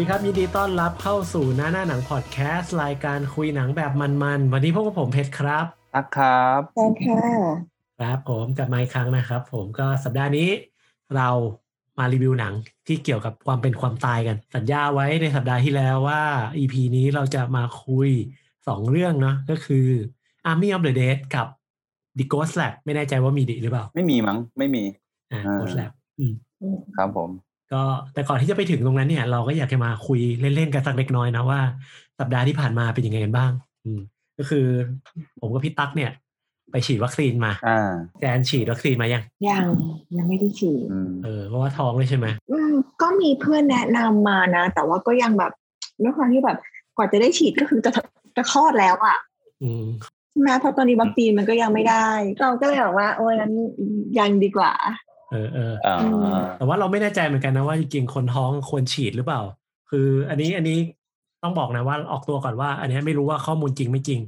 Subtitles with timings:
[0.00, 7.22] ดีครับยินดีต้อนรับเข้าสู่หน้าหน้าหนังพอดแคสต์รายการคุยหนังแบบมันๆ วันนี้พวกบผมเพชรครับทักครับใช่ค่ะ
[7.98, 10.48] ครับผมกลับมาอีกครั้งนะครับ ผมก็สัปดาห์นี้
[11.16, 11.28] เรา
[11.98, 12.54] มารีวิวหนัง
[12.86, 16.22] ที่เกี่ยวกับความเป็นความตายกัน สัญญาไว้ในสัปดาห์ที่แล้วว่า
[16.58, 18.10] EP นี้เราจะมาคุย
[18.68, 19.86] สองเรื่องเนาะก็คือ
[20.50, 21.46] Army of the Dead กับ
[22.18, 24.82] The Ghost Lab ไม่แน่ใจว่ามีดิหรือเปล่า ไม่มีมั้งไม่มี
[25.32, 27.30] อ่าอ่า Ghost Lab อืมอืมครับผม
[27.72, 27.82] ก็
[28.14, 31.60] แต่ก่อนที่จะไปถึงตรงนั้นเนี่ย เราก็อยากจะมาคุยเล่นๆกันสักเล็กน้อยนะว่า
[32.18, 33.52] สัปดาห์ที่ผ่านมาเป็นยังไงกันบ้าง
[33.84, 34.00] อืม
[34.38, 34.66] ก็คือ
[35.40, 36.10] ผมกับพี่ตั๊กเนี่ย
[36.70, 39.64] ไปฉีดวัคซีนมาอ่าแจนฉีดวัคซีนมายังยัง
[40.16, 45.52] ยังไม่ได้ฉีดอืมเออเพราะว่าท้องเลยใช่ไหมอืมก็มีเพื่อนแนะนำมานะ แต่ว่าก็ยังแบบ
[46.02, 46.58] ด้วยความที่แบบ
[46.96, 47.90] กว่าจะได้ฉีดก็คือจะ
[48.36, 49.16] จะคลอดแล้วอะ
[49.62, 49.84] อืม
[50.30, 52.08] ใช่ไหมเพราะตอนนี้วัคซีนมันก็ยังไม่ได้
[52.40, 53.52] เราก็เลยบอกว่า โอ้ยนั้น
[54.18, 54.72] ยังดีกว่า
[55.30, 59.40] เออเอออ่าอืมแต่ว่าเราไม่แน่ใจเหมือนกันนะว่าจริงๆคนท้องควรฉีดหรือเปล่า
[59.90, 60.78] คือ อันนี้อันนี้
[61.42, 64.20] ต้องบอกนะว่าออกตัวก่อนว่า อันนี้ไม่รู้ว่าข้อมูลจริงไม่จริง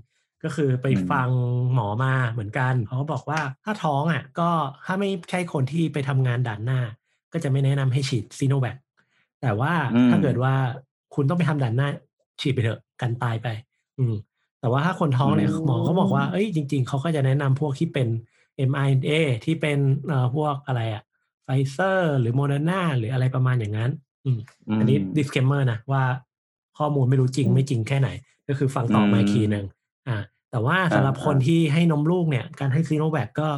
[0.44, 1.28] ก็คือไปฟัง
[1.74, 4.48] หมอมาเหมือนกันเขาก็บอกว่าถ้าท้องอะ ก็
[4.86, 6.80] ถ้าไม่ใช่คนที่ไปทำงานด่านหน้า
[7.32, 8.76] ก็จะไม่แนะนำให้ฉีดซีโนแวค
[9.42, 9.72] แต่ว่า
[10.10, 10.54] ถ้าเกิดว่า
[11.14, 11.88] คุณต้องไปทำด่านหน้า
[12.40, 13.48] ฉีดไปเถอะกันตายไป
[13.98, 14.14] อืม
[14.60, 18.08] แต่ว่าถ้าคนท้องเนี่ยหมอเขาบอกว่า เอ้ยจริง ๆเขาก็จะแนะนำพวกที่เป็น
[18.70, 19.10] mRNA
[19.44, 21.02] ที่เป็นเอ่อพวกอะไรอะ
[21.44, 23.90] ไฟเซอร์หรือโมเดอร์นาหรืออะไรประมาณอย่างนั้น
[24.24, 24.38] อืม
[24.74, 26.02] มอันนี้ disclaimer นะว่า
[26.78, 28.08] ข้อมูลไม่รู้จริงไม่จริงแค่ไหน
[28.48, 29.64] ก็คือฟังต่อมาอีกทีหนึ่ง
[30.08, 30.18] อ่า
[30.50, 33.48] แต่ว่าสำหรับอ่าคนที่ให้นมลูกเนี่ย การให้ซีโนแวคก็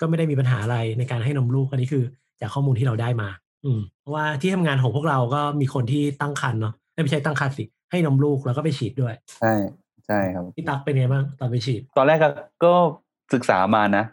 [0.00, 2.04] ก็ไม่ได้มีปัญหาอะไรในการให้นมลูกอันนี้คือ
[2.40, 3.28] จากข้อมูลที่เราได้มา
[3.64, 9.54] อืมเพราะว่าที่ทำงานของพวกเราก็มีคนที่ตั้งครรภ์เนาะเอ้ยไม่ใช่ตั้งครรภ์สิ ให้นมลูกแล้วก็ไปฉีดด้วย ใช่
[10.06, 12.30] ใช่ครับพี่ตั๊กเป็นไงบ้างตอนไปฉีด ตอนแรกก็
[12.64, 12.72] ก็
[13.34, 14.04] ศึกษามานะ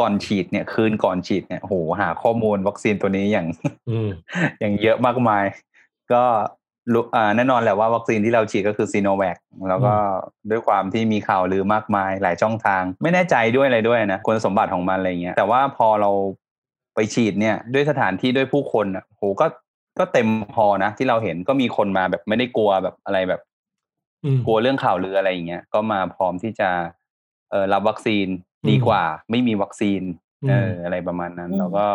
[0.00, 3.46] ก่อนฉีดเนี่ยคืนก่อนฉีดเนี่ยโหหาข้อมูลวัคซีนตัวนี้อย่าง
[3.90, 4.08] อืม
[4.60, 5.44] อย่างเยอะมากมาย
[6.12, 6.22] ก็
[6.92, 9.36] รู้อ่าแน่นอนแหละว่าวัคซีนที่เราฉีดก็คือซีโนแวค
[9.68, 9.94] แล้วก็
[10.50, 16.10] ด้วยความที่มีข่าวลือมากมายหลายช่องทาง ไม่แน่ใจด้วยอะไรด้วยนะคุณสมบัติของมันอะไรเงี้ยแต่ว่าพอเรา
[16.94, 19.46] ไปฉีดเนี่ยด้วยสถานที่ด้วยผู้คนอะโหก็
[19.98, 23.40] ก็เต็มพอนะที่เราเห็นก็มีคนมาแบบไม่ได้กลัวแบบอะไรแบบ
[24.24, 26.68] อืมกลัวเรื่องข่าวลืออะไรอย่างเงี้ยก็มาพร้อมที่จะ
[27.50, 30.02] เออรับวัคซีนอืม ดีกว่าไม่มีวัคซีน
[30.44, 31.86] อืมเอออะไรประมาณนั้นอืมแล้วก็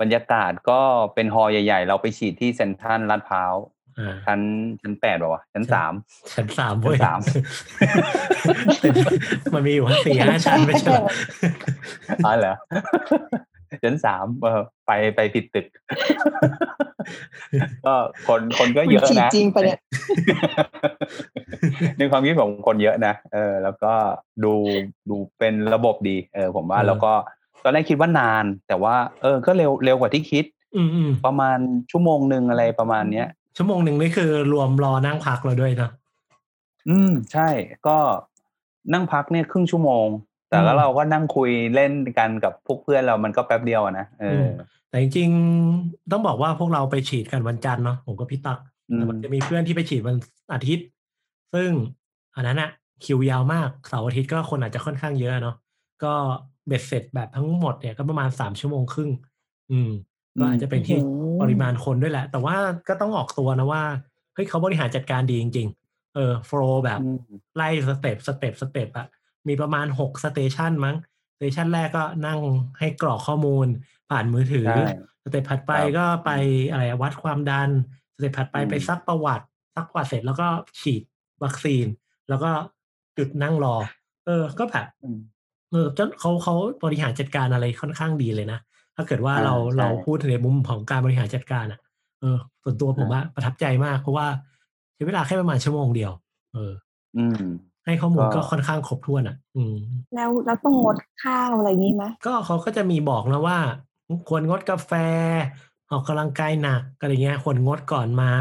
[0.00, 0.80] บรรยากาศก็
[1.14, 3.54] เป็นฮอลล์ใหญ่ ๆ เราไปฉีดที่เซ็นทรัลลาดพร้าว
[3.98, 4.40] อ่าชั้น
[4.82, 5.92] ชั้นแปดป่าวะชั้นสาม
[6.34, 7.20] ชั้นสามเว้ยชั้นสาม
[9.54, 11.08] มันมีอยู่ทั้งสี่ห้าชั้นไม่ใช่เหรอ
[12.26, 12.54] อ๋อเหรอ
[13.84, 15.66] ชั้นสามเออไปไปผิดตึก
[17.86, 17.94] ก็
[18.28, 19.80] คนคนก็เยอะมันฉีดนะจริงปะเนี่ย
[21.98, 23.92] ในความคิดผมคนเยอะนะเออ แล้วก็
[24.44, 24.54] ดู
[25.08, 27.12] ดูเป็นระบบดี เออ ผมว่าเออแล้วก็
[27.62, 30.44] ตอนแรกคิดว่านาน แต่ว่า เออ ก็เร็วเร็วกว่าที่คิด
[30.76, 31.58] อืมอืมประมาณ
[31.90, 33.26] ชั่วโมงหนึ่งอะไรประมาณเนี้ย
[33.56, 35.90] ชั่วโมงหนึ่งนี่คือรวมรอนั่งพักเราด้วยเนอะ
[36.88, 37.48] อืม ใช่
[37.86, 37.98] ก็
[38.92, 40.06] นั่งพักเนี่ยครึ่งชั่วโมง
[40.48, 44.48] แต่ก็อืมเราก็นั่งคุยเล่นกันกับพวกเพื่อนเรามันก็แป๊บเดียวอะนะเอออ
[44.90, 48.58] แต่จริงๆต้องบอกว่าพวกเราไปฉีดกันวันจันทร์เนาะผมกับพี่ตัก
[48.90, 50.16] อืมแต่มันจะมีเพื่อนที่ไปฉีดวัน
[50.52, 50.86] อาทิตย์
[51.54, 51.70] ซึ่ง
[52.36, 52.70] อันนั้นอะ
[53.04, 55.56] คิวยาวมากเสาร์อาทิตย์ก็คนอาจจะค่อนข้างเยอะเนาะ
[56.04, 56.12] ก็
[56.66, 59.10] เบ็ดเสร็จแบบทั้งหมดเนี่ยก็ประมาณสามชั่วโมงครึ่ง
[59.70, 59.90] อืม
[60.38, 62.56] ก็อาจจะเป็นที่โอ้โหปริมาณคนด้วยแหละ แต่ว่า
[62.88, 63.82] ก็ต้องออกตัวนะว่า
[64.34, 67.18] เฮ้ยเขาบริหารจัดการดีจริง ๆ เออ flow แบบอืม
[67.56, 69.06] ไล่ step step step อะ
[69.48, 70.96] มีประมาณหก station มั้ง
[71.36, 72.40] station แรกก็นั่ง
[72.78, 73.66] ให้กรอกข้อมูล
[74.10, 74.80] ผ่านมือถือใช่
[75.22, 76.30] step ถัดไปครับก็ไป
[76.70, 77.70] อะไรอะวัดความดัน
[78.16, 79.44] step ถัดไปอืมไปซักประวัติ
[79.76, 80.46] ซักประวัติเสร็จแล้วก็
[80.80, 81.02] ฉีด
[81.44, 81.86] วัคซีน
[82.28, 82.50] แล้วก็
[83.18, 83.76] จุดนั่งรอ
[84.26, 85.18] เออ ก็แบบอืม
[85.70, 86.54] เออเจ้าเขาเขา
[86.84, 88.58] บริหารจัดการอะไรค่อนข้างดีเลยนะ
[88.96, 91.80] ถ้าเกิดว่าอ่าเราใช่เราพูดในมุมของการบริหารจัดการอะ
[92.20, 94.26] เออ ส่วนตัวผมอ่าว่าประทับใจมากเพราะว่า
[94.94, 96.12] ใช้เวลาแค่ประมาณชั่วโมงเดียว
[96.54, 96.72] เออ
[97.16, 97.42] อืม
[97.88, 99.76] ให้ข้อมูลก็ก็ค่อนข้างครบถ้วนอะ อืม
[100.14, 103.58] แล้วแล้วต้องงดข้าวอะไรอย่างนี้ไหมก็เขาก็จะมีบอกนะว่า
[104.28, 104.92] ควรงดกาแฟ
[105.90, 108.32] ออกกำลังกายหนักอะไรเงี้ยควรงดก่อนมา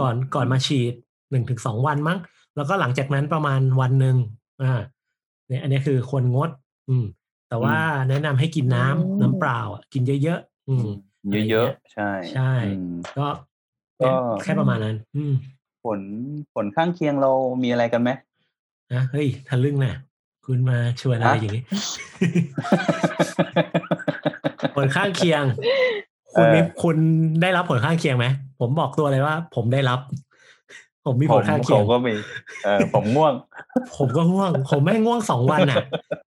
[0.00, 0.94] ก่อนก่อนมาฉีด
[1.30, 2.18] หนึ่งถึงสองวันมั้ง
[2.56, 4.16] แล้วก็หลังจากนั้นประมาณวันหนึ่ง
[4.62, 4.80] อ่า
[5.48, 6.50] เนี่ยอันนี้คือควรงด
[6.88, 7.04] อืม
[7.48, 7.76] แต่ว่า
[8.08, 10.86] แนะนำให้กินน้ำน้ำเปล่าอะกินเยอะๆอืม
[11.50, 13.26] เยอะๆใช่ ใช่อืมก็
[14.00, 14.10] ก็
[14.42, 15.34] แค่ประมาณนั้น อืม
[15.84, 16.00] ผล
[16.54, 17.30] ผลข้างเคียงเรา
[17.62, 18.10] มีอะไรกันไหม
[18.92, 19.96] นะเฮ้ยทะลึ่งน่ะ
[20.46, 21.64] คุณมาชวนอะไรฮะอย่างนี้
[24.76, 25.44] ผลข้างเคียง
[26.34, 26.96] คุณเออมีคุณ
[27.42, 28.26] ได้รับผลข้างเคียงไหม
[28.60, 30.00] ผมบอกตัวเลยว่า ผมได้รับ
[31.06, 32.14] ผมมีผผมลข้างผเคียงมก็มี
[32.64, 33.32] เออผมง่วง
[33.96, 35.78] ผมก็ง่วง ผมไม่ง่วงสองวันอะ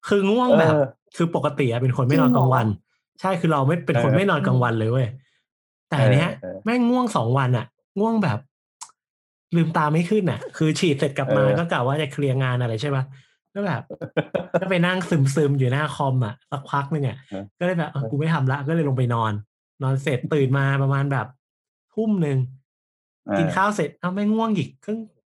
[0.07, 0.83] คือง่วงแบบเออ
[1.15, 2.67] คือปกติอะเป็นคนไม่นอนกลางวัน
[3.21, 5.07] ใช่คือเราไม่เป็นคนเออไม่นอนกลางวันเลยเว้ย
[5.89, 7.65] แต่อันเนี้ยเออเออแม่งง่วงสองวันอะ
[7.99, 8.39] ง่วงแบบ
[9.55, 13.03] ลืมตาไม่ขึ้นอะ คือฉีดเสร็จกลับมาเออก็กะว่าจะเคลียร์งานอะไรใช่ปะ
[13.55, 13.81] ก็แบบ
[14.61, 19.33] ก็ไปนั่งซึมซึมๆอยู่หน้าคอมอะสักพักหนึงอะเออก็เลยแบบเออกูไม่ทำละก็เลยลงไปนอน
[19.83, 21.27] นอนเสร็จตื่นมาประมาณแบบ
[21.93, 22.37] ทุ่มหนึ่ง
[23.25, 24.91] เออกินข้าวเสร็จเอาไม่ง่วงอีกก็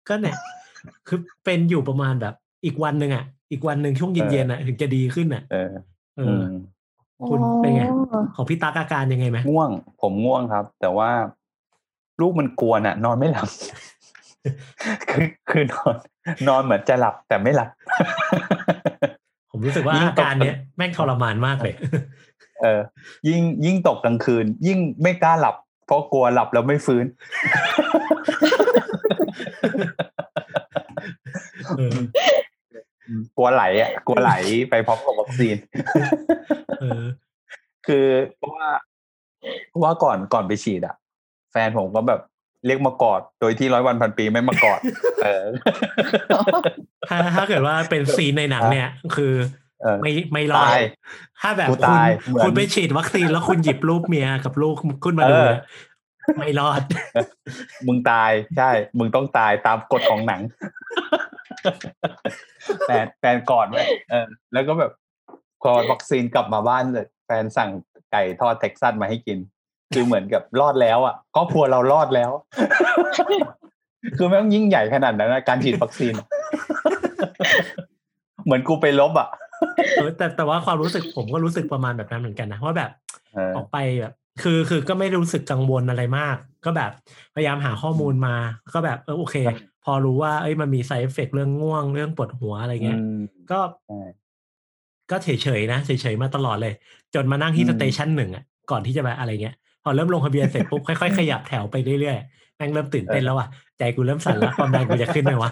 [0.08, 0.36] ก็เนี่ย
[1.08, 2.34] คือเป็นอยู่ประมาณแบบ
[2.64, 5.70] อีกวันหนึ่งอะ อีกวันหนึ่งช่วงเย็นๆอะถึงจะดีขึ้นอะเออ
[6.16, 6.44] เออือม
[7.28, 9.70] คุณเป็นไงอ๋อของพี่ตั๊กอาการยังไงไหมง่วง
[10.00, 11.10] ผมง่วงครับ แต่ว่า
[12.20, 13.48] ลูกมันกวนอะ นอนไม่หลับ
[15.10, 15.94] คือคือนอน
[16.48, 17.68] นอนเหมือนจะหลับแต่ไม่หลับ
[19.50, 21.74] ผมรู้สึกว่ายิ่งอาตกการเนี้ยแม่งทรมานมากเลย
[22.62, 22.80] เออ
[23.28, 25.56] ยิ่งยิ่งตกกลางคืน ยิ่งไม่กล้าหลับ
[25.86, 27.06] เพราะกลัวหลับแล้วไม่ฟื้น
[31.78, 31.98] เออ
[33.36, 34.32] กลัวไหลอะกลัวไหล
[34.70, 35.56] ไปพร้อมกับวัคซีน
[36.80, 37.02] เออ
[37.86, 38.06] คือ
[38.38, 38.68] เพราะว่า
[39.68, 40.94] เพราะว่าก่อนก่อนไปฉีดอะ
[41.52, 42.20] แฟนผมก็แบบ
[42.66, 44.80] เรียกมากอด โดยที่ร้อยวันพันปีไม่มากอด
[45.24, 45.44] เออ
[47.08, 49.34] ถ้าถ้าเกิดว่าเป็นซีนในหนังเนี่ย คือ
[49.82, 50.80] เออไม่ไม่รอดตาย
[51.40, 55.60] ถ้าแบบกูคุณตายเหมือนคุณไปฉีดวัคซีนแล้วคุณหยิบรูปเมียกับลูกขึ้นมาดูเออเนี่ย
[56.38, 56.82] ไม่รอด
[57.86, 60.40] มึงตายใช่ มึงต้องตายตามกฎของหนัง
[62.86, 64.92] แฟนแฟนกอดไว้เออ แล้วก็แบบ
[65.62, 67.70] พอวัคซีนกลับมาบ้านเลย แฟนสั่ง
[68.12, 69.38] ไก่ทอดเท็กซัสมาให้กิน
[69.94, 72.30] คือเหมือนกับรอดแล้วอะครอบครัวเรารอดแล้ว
[74.18, 76.14] คือแม่งยิ่งใหญ่ขนาดนั้นนะการฉีดวัคซีน
[78.44, 79.28] เหมือนกูไปลบอะ
[79.96, 82.90] เออแต่แต่ว่าความรู้สึกผมก็รู้สึกประมาณแบบนั้นเหมือนกันนะว่าแบบ
[83.34, 86.90] เออออกไปแบบคือคือก็ไม่รู้สึกกังวลอะไรมาก ก็แบบ
[87.34, 88.36] พยายามหาข้อมูลมา
[88.74, 93.18] ก็แบบเออโอเคครับพอรู้ว่าเอ้ยมันมี side effect เรื่องง่วงเรื่องปวดหัวอะไรเงี้ยอืม
[93.50, 94.00] ก็ใช่
[95.10, 95.28] ก็เฉ
[95.58, 96.74] ยๆนะเฉยๆมาตลอดเลย
[97.14, 99.56] จนมานั่งที่อืมสเตชันหนึ่งอะก่อนที่จะไปอะไรเงี้ย
[99.88, 103.48] พอเริ่มลงทะเบียนเสร็จปุ๊บค่อยๆขยับแถวไปเรื่อยๆแม่งเริ่มตื่นเต้นแล้วอะ
[103.78, 105.50] ใจกูเริ่มสั่นแล้วความดันกูจะขึ้นไหมวะ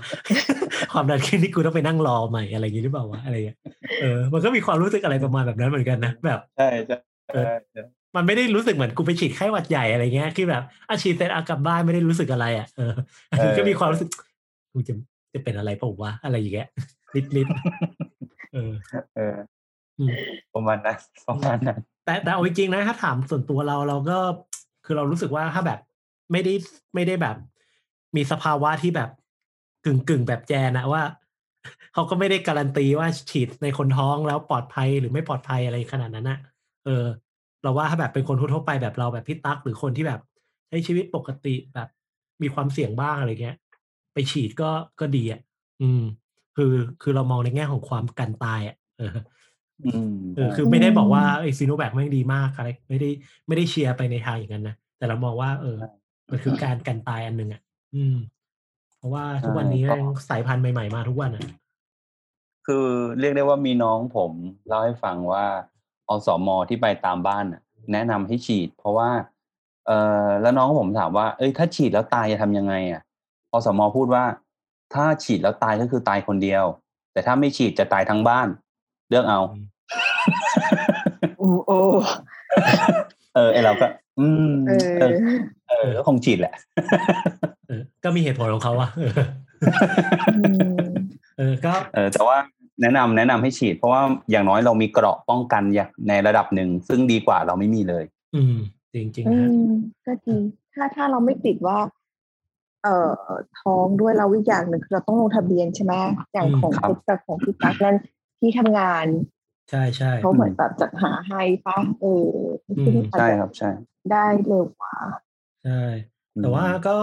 [0.92, 3.58] ความดันขึ้นที่กูต้องไปนั่งรอใหม่อะไรอย่างงี้หรือเปล่าวะอะไรเงี้ย
[4.00, 6.96] เออมันก็มีความรู้สึกอะไรประมาณแบบนั้นเหมือนกันนะแบบใช่ใช่
[7.34, 7.82] เออใช่ใช่
[8.16, 14.08] มันไม่ได้รู้สึกเหมือนกูไปฉีดไข้หวัดใหญ่อะไรเงี้ยคือแบบอาฉีดเสร็จอากลับบ้านไม่ได้รู้สึกอะไร อะเออก็มีความรู้สึก
[14.72, 14.94] กูจะ
[15.34, 16.68] จะเป็นอะไรเปล่าวะอะไรอย่างเงี้ย
[17.14, 18.72] นิดนิดๆเออ
[19.16, 19.36] เออ
[19.98, 20.10] อืม
[20.54, 20.98] ประมาณนั้น
[21.28, 24.18] ประมาณนั้น แต่แต่เอาจริงๆนะถ้าถามส่วนตัวเราเราก็
[24.84, 25.80] คือเรารู้สึกว่าถ้าแบบ
[26.32, 26.54] ไม่ได้
[26.94, 27.36] ไม่ได้แบบ
[28.16, 29.10] มีสภาวะที่แบบ
[29.84, 31.02] กึ่งกึ่งแบบแจนนะว่า
[31.94, 36.38] เขาก็ไม่ได้การันตีว่าฉีดในคนท้องแล้วปลอดภัยหรือไม่ปลอดภัยอะไรขนาดนั้นนะ
[36.84, 37.04] เออ
[37.62, 40.20] เราว่าถ้าแบบเป็นคนทั่วไปแบบเราแบบพี่ตั๊กหรือคนที่แบบ
[40.68, 41.88] ใช้ชีวิตปกติแบบ
[42.42, 43.56] มีความเสี่ยงบ้างอะไรเงี้ย
[44.12, 44.70] ไปฉีดก็
[45.00, 45.40] ก็ดีอะ
[45.82, 46.02] อืม
[46.56, 46.72] คือ
[47.02, 49.10] คือเรามองในแง่ของความกันตายอะเออ
[50.36, 53.10] เออคือไม่ได้บอกว่าไอ้ซีโนแวคแม่งดีมากอะไรไม่ได้
[53.46, 55.76] ไม่ได้เชียร์ไปในทางอย่างนั้นนะแต่เรามองว่า เออ
[56.30, 57.60] มันคือการกันตายอันหนึ่งอะ
[57.94, 58.16] อืม
[58.96, 61.42] เพราะว่าทุกวันนี้แม่งสายพันธุ์ใหม่ ๆ มาทุกวันอะ
[62.66, 62.86] คือ
[63.18, 64.32] เรียกได้ว่ามีน้องผม
[64.66, 65.44] เล่าให้ฟังว่า
[66.08, 67.62] อสมที่ไปตามบ้านน่ะ
[67.92, 69.10] แนะนำให้ฉีด เพราะว่า
[69.86, 69.90] เอ
[70.24, 73.02] อแล้วน้องผมถามว่า เอ้ยถ้าฉีดแล้วตายจะทำยังไง อะ
[73.52, 74.24] อสมพูดว่า
[74.94, 76.64] ถ้าฉีดแล้วตายก็คือตายคนเดียว
[77.12, 78.48] แต่ถ้าไม่ฉีดจะตายทั้งบ้าน
[79.08, 79.40] เลือกเอา
[81.38, 81.78] โอ้โอ้
[83.34, 83.86] เออไอเราก็
[84.20, 85.26] อืมเอเอออ
[85.68, 86.54] เออก็คงฉีดแหละ
[87.68, 89.12] เออก็มีเหตุผลของเขาอะเออ
[90.38, 90.42] อื
[90.76, 90.86] ม
[91.38, 92.36] เออก็เออแต่ว่า
[92.82, 98.56] แนะนำแนะนำให้ฉีด เพราะว่าอย่างน้อยเรามีเกราะป้องกันอย่างในระดับหนึ่ง ซึ่งดีกว่าเราไม่มีเลย อืม
[98.94, 99.70] จริงๆอืนะม
[100.06, 100.40] ก็จริง
[100.74, 101.78] ถ้าถ้าเราไม่ติดว่า
[102.82, 103.12] เอ่อ
[103.60, 105.94] ท้องด้วยเราอีกอย่างหนึ่งคือเราต้องลงทะเบียนใช่ไหม
[106.32, 107.96] อย่างของครับคุณแต่ของพี่ตั๊กนั้น
[108.44, 109.06] ที่ทำงาน
[109.70, 112.28] ใช่ใช่เขาเหมือนแบบจัดหาให้ปะเออ
[112.78, 113.70] อืมที่อาจใช่จะครับใช่
[114.10, 114.94] ได้เร็วกว่า
[115.64, 115.82] ใช่
[116.42, 116.96] แต่ว่าก็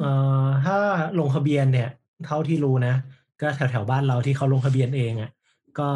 [0.00, 0.10] เอ่
[0.44, 0.76] อถ้า
[1.18, 1.88] ลงทะเบียนเนี่ย
[2.26, 2.94] เท่าที่รู้นะ
[3.40, 5.30] ก็แถวแถวๆบ้านเราที่เขาลงทะเบียนเองอะ่ะ
[5.78, 5.88] ก็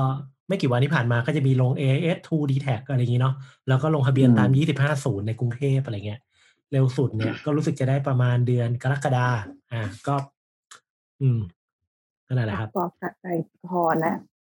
[0.48, 3.34] ไม่กี่วันที่ผ่านมาก็จะมีลง AS 2 d t a c อะไรอย่างนี้เนาะ
[3.68, 6.20] แล้วก็ลงทะเบียนตาม 25ศูนย์ในกรุงเทพอะไรเงี้ย
[6.72, 9.28] เร็วสุดเนี่ยก็รู้สึกจะได้ประมาณเดือนกรกฎา
[9.72, 10.14] อ่าก็
[11.22, 11.40] อืม
[12.26, 13.26] นั่นแหละครับปลอบกัดใจ
[13.68, 14.33] พอนะอืม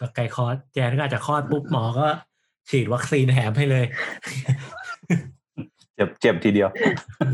[0.00, 2.06] ก็ไก่คลอดแจนก็อาจจะคลอดปุ๊บหมอก็
[2.70, 3.84] ฉีดวัคซีนแถมให้เลย
[5.94, 6.68] เจ็บเจ็บทีเดียว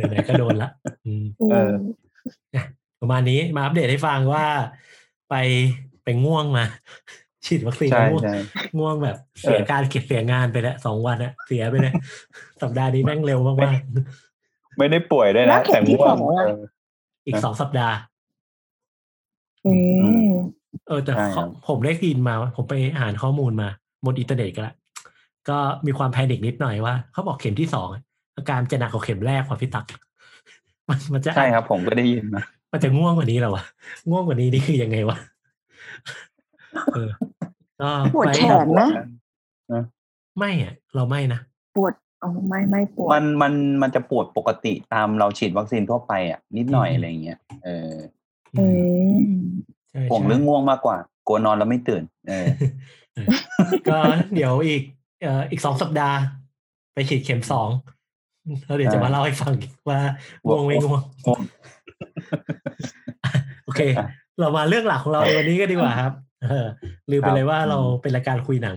[0.09, 0.71] ไหนๆก็โดนละ
[1.07, 1.73] อืมอืมเออ
[3.01, 4.45] ประมาณนี้มาอัปเดตให้ฟังว่า
[5.31, 5.35] ไป
[6.05, 6.65] ไปง่วงมา
[7.45, 8.35] ฉีดวัคซีนใช่ง่วงใช่
[8.79, 11.95] ง่วงแบบ เสียเออการเก็บเสียงานไปแล้วสองวันอะเสียไปเลย
[12.63, 13.81] สัปดาห์นี้แม่งเร็วมาก
[14.79, 17.97] ไม่ได้ป่วยด้วยนะแต่ง่วงอะแล้วเข็มที่สองเออๆอีกสองสัปดาห์
[19.67, 19.75] อื
[20.29, 20.32] ม
[20.89, 23.69] เออแต่ใช่ครับผมได้ยินมา ผมไปอ่านข้อมูลมา
[24.05, 24.75] บนอินเทอร์เน็ตกันละ
[25.49, 28.03] ก็มีความ panic นิดหน่อยว่าเขาบอกเข็มที่สองอะ
[28.37, 29.87] อาการจะหนักกว่าเข็มแรกของพี่ตัก
[30.89, 33.65] มันมันจะใช่ครับ ผมก็ได้ยินมามันจะง่วงกว่านี้เหรอวะ
[34.11, 35.17] ง่วงกว่านี้นี่คือยังไงวะ
[36.95, 37.11] เออ
[37.81, 38.89] ก็ปวดไแขนนะ
[40.39, 41.41] ไม่อะเราไม่นะ
[41.77, 43.53] ปวดอ๋อไม่ไม่ปวดมันมัน
[43.83, 47.93] มันจะปวดปกติตามเราฉีดวัคซีนทั่วไปอะนิดหน่อยอืมอะไรเงี้ยเออ
[48.55, 50.97] อืมใช่ ห่วงใช่เรื่องง่วงมากกว่า
[51.27, 52.47] กลัวนอนแล้วไม่ตื่นเออ
[53.15, 53.27] เออ
[53.89, 53.99] ก็
[54.35, 54.83] เดี๋ยวอีก
[55.23, 56.19] เอ่ออีกสองสัปดาห์
[56.95, 57.69] ไปฉีดเข็มสอง
[58.67, 59.55] แล้วเดี๋ยวจะมาเล่าให้ฟัง
[59.89, 60.01] ว่า
[60.45, 61.41] ง่วงไม่ง่วงง่วง
[63.65, 63.81] โอเค
[64.41, 66.13] เรามาเรื่องหลักของเราในวันนี้ก็ดีกว่าครับ
[66.51, 66.67] เออ
[67.11, 68.77] ลืมไปเลยว่าเราเป็นรายการคุยหนัง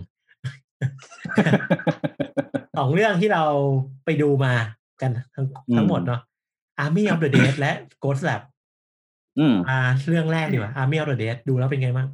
[2.78, 3.44] สองเรื่องที่เรา
[4.06, 4.54] ไปดูมา
[5.02, 6.22] กันทั้งอืมทั้งหมดเนาะ
[6.84, 7.72] Army of the Dead และ
[8.04, 8.42] Ghost Lab
[9.40, 12.08] อืมอ่า เรื่องแรกดีกว่า Army of the Dead ดูแล้วเป็นไงบ้าง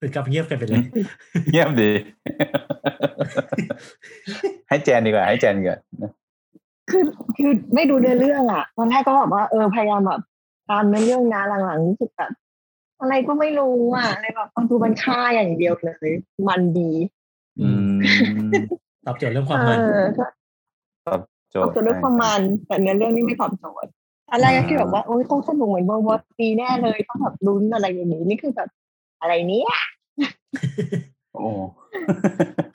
[0.00, 0.84] ถึงกับเงียบกันไปเลย
[1.52, 1.90] เยี่ยมดี
[4.68, 5.78] ให้แจนดีกว่า ให้แจนดีกว่า
[6.90, 7.02] คือ
[7.38, 10.20] คือไม่ดูเนื้อเรื่องอะตอนแรกก็แบบว่าเออพยายามแบบ
[10.70, 12.30] ตามเนื้อเรื่องนะหลังๆรู้สึกแบบ
[13.00, 16.08] อะไรก็ไม่รู้อะอะไรแบบเอาดูมันค่าอย่างเดียวเลย
[16.48, 16.90] มันดี
[17.60, 17.96] อืม
[19.06, 20.24] ตอบโจทย์เรื่องคเอวามมันอก็
[21.06, 23.90] ตอบโจตอทบย์โจทย์ด้วยความมันแต่เนื้อเรื่องนี่ไม่ตอบโจทย์
[24.32, 28.68] อะไรก็คือแบบว่าโอ้ยต้องสนุกเหมือนเวิร์วอตีแน่เลยต้องแบบลุ้นอะไรอย่างนี้นี่คือแบบ
[29.20, 29.72] อะไรเนี้ย
[31.34, 31.46] โอ้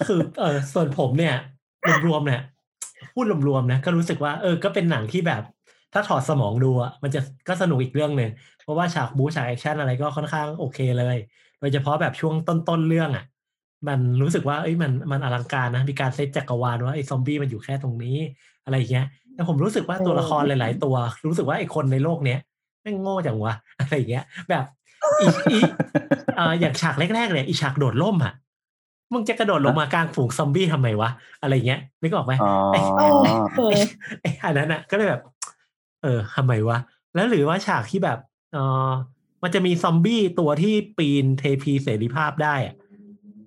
[0.08, 1.36] คือเออส่วนผมเนี่ย
[2.08, 2.42] รวมๆเนี่ย
[3.14, 5.44] พูดรวมๆนะก็รู้สึกว่าเออก็เป็นหนังที่แบบ
[5.94, 8.32] ถ้าถอดสมองดูอะมันจะก็สนุกอีกเรื่องหนึ่ง
[8.64, 11.18] เพราะว่าฉากบู๊ฉาก action อะไรก็ค่อนข้างโอเคเลย
[11.60, 13.26] โดยเฉพาะแบบช่วงต้นๆเรื่องอะ
[13.88, 18.18] มันรู้สึกว่าเอ้ยมันมันอลังการนะมีการเซตจักรวาลว่าไอ้ซอมบี้มันอยู่แค่ตรงนี้
[18.66, 20.96] อะไรอย่างเงี้ย แต่ผมรู้สึกว่าตัวละครหลาย ๆ ตัว
[21.28, 22.40] รู้สึกว่าไอ้คนในโลกเนี้ย
[22.82, 24.64] แม่งโง่จังวะอะไรอย่างเงี้ย แบบ
[25.22, 25.60] อีอี
[26.36, 28.34] เอ่ออย่างฉากแรก ๆ เลยอีฉากโดดร่มอะ
[29.14, 31.10] มึงจะกระโดดลงมากลางฝูงซอมบี้ทำไมวะ
[31.42, 33.14] อะไรเงี้ยนึกออกไหมอ๋อไอ้เออ
[33.58, 33.80] เออ
[34.22, 35.22] ไอ้อันนั้นอะ ก็เลยแบบ
[36.04, 36.78] เออทำไมวะ
[37.16, 38.20] แล้วหรือว่าฉากที่แบบ
[38.54, 38.58] เอ
[38.90, 38.92] อ
[39.44, 42.76] มันจะมีซอมบี้ตัวที่ปีนเทพีเสรีภาพได้อะ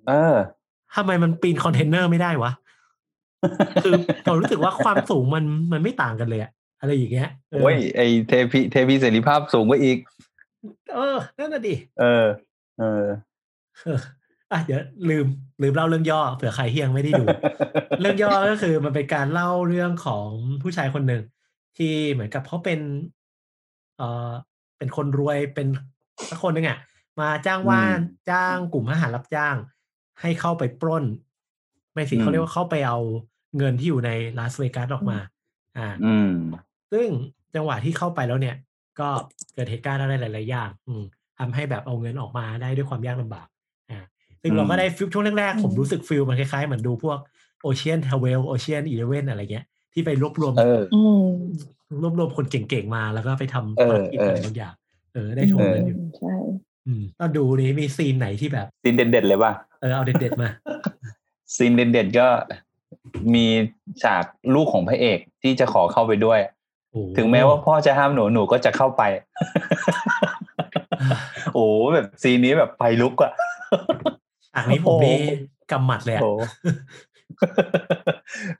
[0.07, 0.35] เออ
[0.95, 2.51] ทำไมมันปีนคอนเทนเนอร์ไม่ได้วะ
[3.83, 3.93] คือ
[4.25, 9.97] ผมรู้สึกว่าความสูงมันมันไม่ต่างกันเลยอะอะไรอย่างเงี้ยเออโอ้ยไอเทพีเทพีเสรีภาพสูงกว่าอีก
[10.93, 12.25] เออนั่นน่ะดิเออ
[12.79, 13.05] เออ
[13.79, 13.99] เออ
[14.51, 15.25] อะเดี๋ยวลืม
[15.61, 17.25] ลืมเล่าเรื่องย่อเผื่อใครที่ยังไม่ได้ดู
[17.99, 20.27] เรื่องย่อก็คือมันเป็นการเล่าเรื่องของ
[20.61, 21.23] ผู้ชายคนหนึ่ง
[21.77, 22.79] ที่เหมือนกับเขาเป็น
[23.97, 24.31] เอ่อ
[24.77, 25.67] เป็นคนรวยเป็น
[26.29, 26.77] สักคนหนึ่งอะ
[27.19, 29.55] มาจ้างว่านอืมจ้างกลุ่มทหารรับจ้าง
[30.21, 31.03] ให้เข้าไปปล้น
[31.93, 32.99] ไม่สิอืมเขาเรียกว่าเข้าไปเอา
[33.57, 35.17] เงินที่อยู่ในลาสเวกัสออกมา
[35.77, 36.31] อ่าอืม
[36.91, 37.07] ซึ่ง
[37.55, 38.55] จังหวะที่เข้าไปแล้วเนี่ย
[38.99, 39.09] ก็
[39.53, 41.03] เกิดเหตุการณ์อะไรหลาย ๆ อย่าง อืม
[41.39, 43.47] ทำให้แบบเอาเงินออกมาได้ด้วยความยากลำบาก
[43.91, 43.99] อ่า
[44.41, 47.17] ซึ่งเราก็ได้ feel ช่วงแรก ๆ ผมรู้สึก feel มันคล้าย ๆ เหมือนดูพวก
[47.61, 51.27] Ocean's Twelve Ocean's Eleven อะไรเงี้ย ที่ไปรวบรวมเอออืม
[52.01, 54.73] รวบรวมคนเก่ง ๆ มาแล้วก็ไปทำเอภาอรกิจเออออะไรบางอย่าง
[55.13, 56.35] เออ ได้โชว์กันอยู่ใช่
[56.87, 60.49] อืมตอนดูนี้มี scene ไหนที่แบบ ซีนเด็ด ๆ เลยป่ะ เออ เอาเด็ด ๆ มา
[61.55, 62.27] ซีนเด็ด ๆ ก็
[63.33, 63.45] มี
[64.03, 64.23] ฉาก
[64.55, 66.39] ลูกของพระเอกที่จะขอเข้าไปด้วย
[66.91, 69.03] โอ้ถึงแม้ว่าพ่อจะห้ามหนูหนูก็จะเข้าไป
[71.53, 73.31] โอ้แบบซีนนี้แบบไฟลุกอะ
[74.53, 75.17] ฉากนี้ผมนี่
[75.71, 76.31] กำหมัดเลยอะโอ้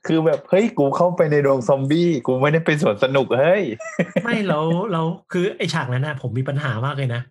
[0.06, 3.64] คือแบบเฮ้ยกูเข้าไปในโรงซอมบี้ กูไม่ได้ไปสวนสนุกเฮ้ย
[4.24, 7.22] ไม่แล้วแล้วคือไอฉากนั้นนะผมมีปัญหามากเลยนะ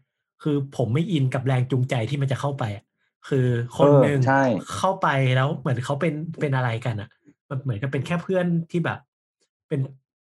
[0.43, 2.83] คือผมไม่อินกับแรงจูงใจที่มันจะเข้าไปอะ
[3.27, 3.47] คือ
[3.77, 4.43] คนเออหนึ่งใช่
[4.75, 7.09] เข้าไปแล้วเหมือนเขาเป็นเป็นอะไรกันอะ
[7.49, 8.99] มันเหมือนกับเป็นแค่เพื่อนที่แบบ
[9.69, 9.79] เป็น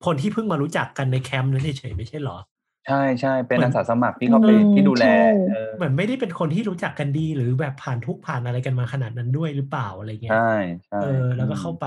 [0.06, 2.38] คนที่เพิ่งมารู้จักกันในแคมป์นั้นเฉยๆไม่ใช่เหรอ
[2.86, 10.52] ใช่ใช่เป็นเหมืออานสาสมัครที่เข้าไปอืมที่ดูแลใช่เออเหมือนไม่ได้เป็นคนที่รู้จักกันดี หรือแบบผ่านทุกข์ผ่านอะไรกันมาขนาดนั้นด้วยหรือเปล่าอะไรเงี้ยใช่
[10.86, 11.86] ใช่เออ แล้วก็เข้าไป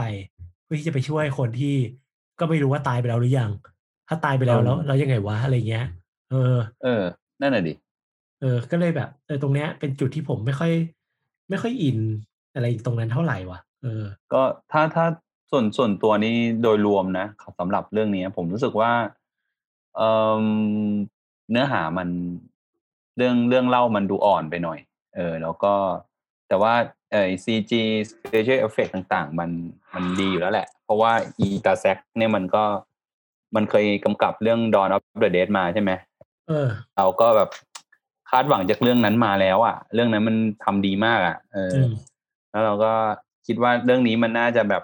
[0.64, 1.76] เพื่อที่จะไปช่วยคนที่
[2.40, 3.52] ก็ไม่รู้ว่าตายไปแล้วหรือยัง
[4.08, 5.86] ถ้าตายไปแล้วแล้วแล้วยังไงวะอะไรเงี้ย
[6.32, 7.04] เออ เออ
[7.42, 10.72] นั่นน่ะดิเออ ก็เลยแบบ เออ ตรงเนี้ยเป็นจุดที่ผมไม่ค่อย
[11.50, 11.98] ไม่ค่อยอิน
[12.54, 15.06] อะไรตรงนั้นเท่าไหร่วะเออ ก็ถ้าถ้า
[15.52, 17.28] ส่วนส่วนตัวนี้โดยรวมนะ
[17.60, 18.92] สำหรับเรื่องนี้ผมรู้สึกว่า
[19.98, 20.02] เอ
[20.42, 20.46] อ
[21.52, 22.10] เนื้อหามัน
[23.18, 24.80] เรื่องเรื่องเล่ามันดูอ่อนไปหน่อย
[25.16, 25.74] เออ แล้วก็
[26.48, 26.74] แต่ว่า
[27.12, 27.72] เออ CG
[28.10, 29.50] special effect ต่างๆ มัน
[29.96, 32.64] มันดีอยู่แล้วแหละ เพราะว่าอีตาแซกเนี่ยมันก็
[33.56, 35.92] มันเคยกำกับเรื่อง Dawn of the Dead มาใช่ไหม
[36.48, 37.50] เออเราก็แบบ
[38.32, 41.92] คาดหวังจากเรื่องนั้นมาแล้วอะ่ะ เรื่องนั้นมันทำดีมากอะ่ะ เอออือม
[42.52, 42.92] แล้วเราก็
[43.48, 44.84] คิดว่าเรื่องนี้มันน่าจะแบบ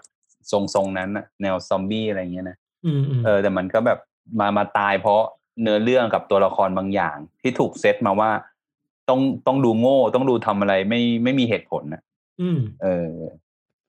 [0.52, 4.00] ทรงๆนั้นน่ะแนวซอมบี้อะไรเงี้ยนะอืมอืมเออ แต่มันก็แบบ
[4.40, 5.22] มามาตายเพราะ
[5.62, 8.32] เนื้อเรื่องกับตัวละครบางอย่าง ที่ถูกเซตมาว่า
[9.10, 12.02] ต้องต้องดูโง่ ต้องดูทำอะไรไม่ไม่มีเหตุผลนะ
[12.42, 13.10] อืม เออ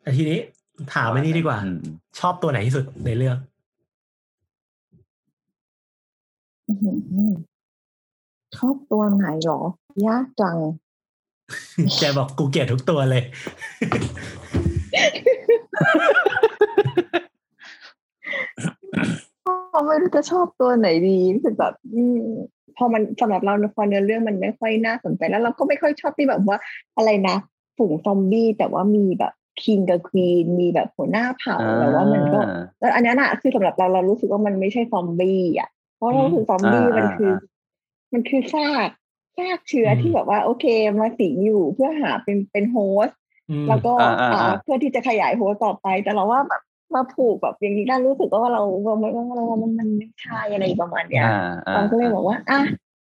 [0.03, 0.39] แต่ทีนี้
[0.95, 1.79] ถามไอ้นี่ดีกว่าอืม
[2.21, 3.37] ชอบตัวไหนที่สุดในเรื่อง
[6.69, 6.91] อื้อหื
[7.31, 7.33] อ
[8.57, 9.61] ชอบตัวไหนหรอ
[10.07, 10.57] ยากจัง
[11.99, 13.23] แกบอกกูเกลียดทุกตัวเลย
[19.73, 22.21] พอไม่รู้จะชอบตัวไหนดีรู้สึกแบบอืม
[22.77, 26.59] พอมันสำหรับเราพอเนื้อเรื่องมันไม่ค่อยน่าสนใจแล้วเราก็ไม่ค่อยชอบที่แบบว่า
[26.97, 27.37] อะไรนะ
[27.77, 29.33] ฝูงซอมบี้แต่ว่ามีแบบ
[29.63, 37.52] king กับ queen มีแบบหัวหน้าเผ่าแต่ว่ามันก็อ่าแล้วอันนั้นอะคือสำหรับเราเรารู้สึกว่ามันไม่ใช่ซอมบี้อะเพราะเรารู้สึกซอมบี้อ่ามันคืออ่า
[38.13, 38.89] มันคือซาก
[39.39, 40.67] ซากเชื้ออมที่แบบว่าโอเค
[41.01, 43.17] มาสิงอยู่เพื่อหาเป็นเป็น host
[43.51, 46.63] อืมแล้วก็อ่าอ่าอ่าอ่าเพื่อที่จะขยาย host ต่อไป แต่เราว่าแบบ
[46.95, 52.61] มาผูกแบบอย่างนี้น่ารู้สึกว่าเราเราเราเราว่ามันมันไม่ใช่อะไรประมาณเนี้ยอ่าอ่าเราก็เลยบอกว่า อะ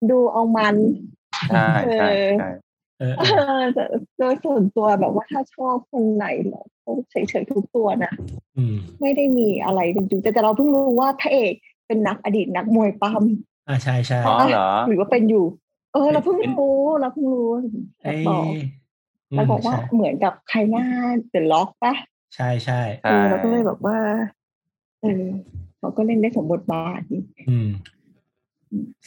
[0.09, 0.75] ดูเอามัน
[1.49, 1.67] ใช่
[1.99, 2.49] ใช่ใช่
[2.99, 3.23] เออเอ
[3.59, 3.83] อแต่
[4.17, 8.13] โดยส่วนตัวแบบว่าถ้าชอบคนไหนเราก็เฉยๆทุกตัวนะ
[8.57, 11.53] อืมไม่ได้มีอะไรจริงๆแต่แต่เราเพิ่งรู้ว่าพระเอก
[11.87, 13.23] เป็นนักอดีตนักมวยปั้ม
[13.69, 15.45] อ่าใช่ใช่อ๋อเหรอหรือว่าเป็นอยู่
[15.93, 17.49] เออ เราเพิ่งรู้เราเพิ่งรู้
[18.03, 18.43] ไอ้บอก
[19.31, 20.85] อืมแล้วบอกว่าใช่เหมือนกับใครหน้า
[21.29, 21.93] เดอะล็อกปะ
[22.35, 23.97] ใช่ใช่เออเราก็เลยแบบว่า
[25.01, 25.23] เออ
[25.79, 27.17] เขาก็เล่นได้สมบทบาทดี
[27.49, 27.69] อืม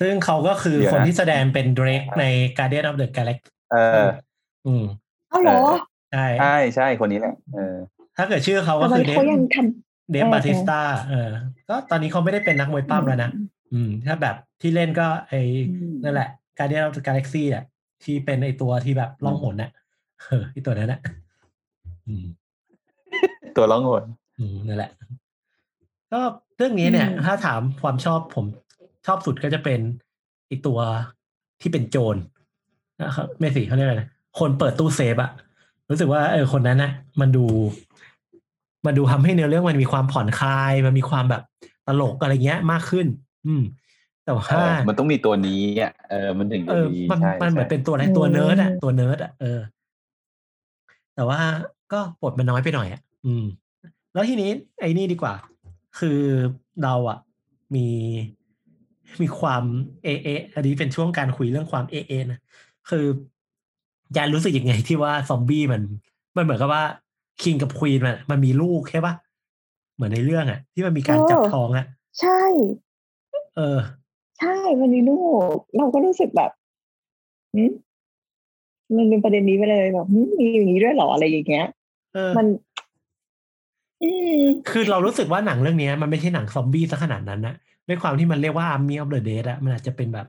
[0.00, 2.24] ซึ่งเขาก็คือเดี๋ยวคนนะที่แสดงเป็นเดรกใน
[2.58, 3.76] Guardian of the Galaxy เอ
[4.06, 4.08] อ
[4.66, 4.84] อืม
[5.30, 5.60] เอ้าเหรอ
[6.12, 7.76] ใช่ใช่ใช่คนนี้แหละเออ
[8.16, 9.56] ถ้าเกิดชื่อเขาก็ทำไมคือเดฟเขายังท
[10.10, 11.28] เดฟเออบาติสตาเออ
[11.68, 13.30] ก็ตอนนี้เขาไม่ได้เป็นนักมวยำปั้มแล้วนะ
[13.72, 17.64] อืม ถ้าแบบที่เล่นก็ไอ้อืมนั่นแหละ Guardian of the Galaxy อะ
[18.04, 19.70] ที่เป็นไอ้ตัวที่แบบล่องหนน่ะ
[20.22, 21.00] เออที่ตัวนั้นน่ะ
[22.06, 22.24] อืม
[23.56, 24.02] ตัวร้องโหด
[24.38, 24.90] อืมนั่นแหละ
[26.12, 26.20] ก็
[26.56, 28.46] เรื่องนี้เนี่ย ถ้าถามความชอบผม
[29.06, 29.80] ชอบสุดก็จะเป็น
[30.48, 30.78] ไอตัว
[31.60, 32.16] ที่เป็นโจร
[33.02, 35.30] นะครับไม่สิเขาเรียกอะไรนะคนเปิดตู้เซฟอะ
[35.90, 37.44] รู้สึกว่าเออคนนั้นนะมันดู
[38.86, 41.42] มันดูทำให้เนื้อเรื่องมันมีความผ่อนคลาย มันมีความแบบ
[41.86, 43.06] ตลกอะไรเงี้ยมากขึ้น
[43.46, 43.62] อืม
[44.24, 49.60] แต่ว่าเออมันต้องมีตัวนี้อะเออมันถึงจะดีเออมันใช่มันเหมือนใช่เป็นตัวอะไรตัวเนิร์ดอะตัวเนิร์ดอะเออ
[51.14, 51.40] แต่ว่า
[51.92, 53.44] ก็บทมันน้อยไปหน่อยอะอืม
[54.14, 54.50] แล้วทีนี้
[54.80, 55.34] ไอ้นี่ดีกว่า
[55.98, 56.20] คือ
[56.82, 57.18] เราอะ
[57.74, 57.88] มี
[59.22, 59.62] มีความ
[60.04, 62.40] เอ๊ะอันนี้เป็นช่วงการคุยเรื่องความเอ๊ะนะ
[62.90, 63.04] คือ
[64.16, 65.82] ยานรู้สึกยังไงที่ว่าซอมบี้มัน
[66.36, 66.84] มันเหมือนกับว่า
[67.42, 69.14] king กับ queen มันมันมีลูกใช่ปะ
[69.94, 71.86] เหมือนในเรื่องอะที่มันมีการจับท้องอะ
[72.20, 72.40] ใช่
[73.56, 73.78] เออ
[74.38, 75.20] ใช่มันมีลู
[75.54, 76.50] ก เราก็รู้สึกแบบ
[77.54, 77.72] หืม
[78.96, 81.66] มันเป็นประเด็นนี้ไปเลยแบบหืมมีอย่างนี้ด้วยเหรออะไรอย่างเงี้ย
[82.14, 82.46] เออมัน
[84.02, 87.54] อืมคือเรารู้สึกว่าหนังเรื่องนี้มันไม่ใช่หนังซอมบี้ซะขนาดนั้นนะ
[87.88, 90.26] ด้วยความที่มันเรียกว่า Army of the Dead อะมันอาจจะเป็นแบบ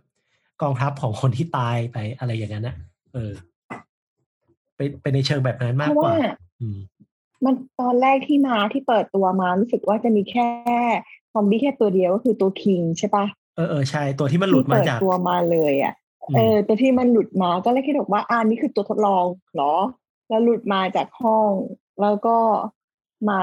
[0.61, 2.75] กองทัพของคนที่ตายไปอะไรอย่างนั้นนะ
[3.13, 3.31] เออ
[4.75, 6.15] เป็นเป็นในเชิงแบบนั้นเพมากราะกว่าว่า
[6.61, 6.77] อืม
[7.45, 10.49] มันตอนแรกที่มาที่เปิดตัวมารู้สึกว่าจะมีแค่
[11.33, 15.93] ซอมบี้แค่ตัวเดียวก็คือตัวคิงใช่ปะเออเออใช่ตัวที่มันหลุดที่มาเปิดจากตัวมาเลยอะ
[16.29, 19.73] อืมเออแต่ที่มันหลุดมาก็เลยคิดว่าอ่านี่คือตัวทดลองเหรอ
[20.29, 21.51] แล้วหลุดมาจากห้อง
[22.01, 22.37] แล้วก็
[23.29, 23.41] มา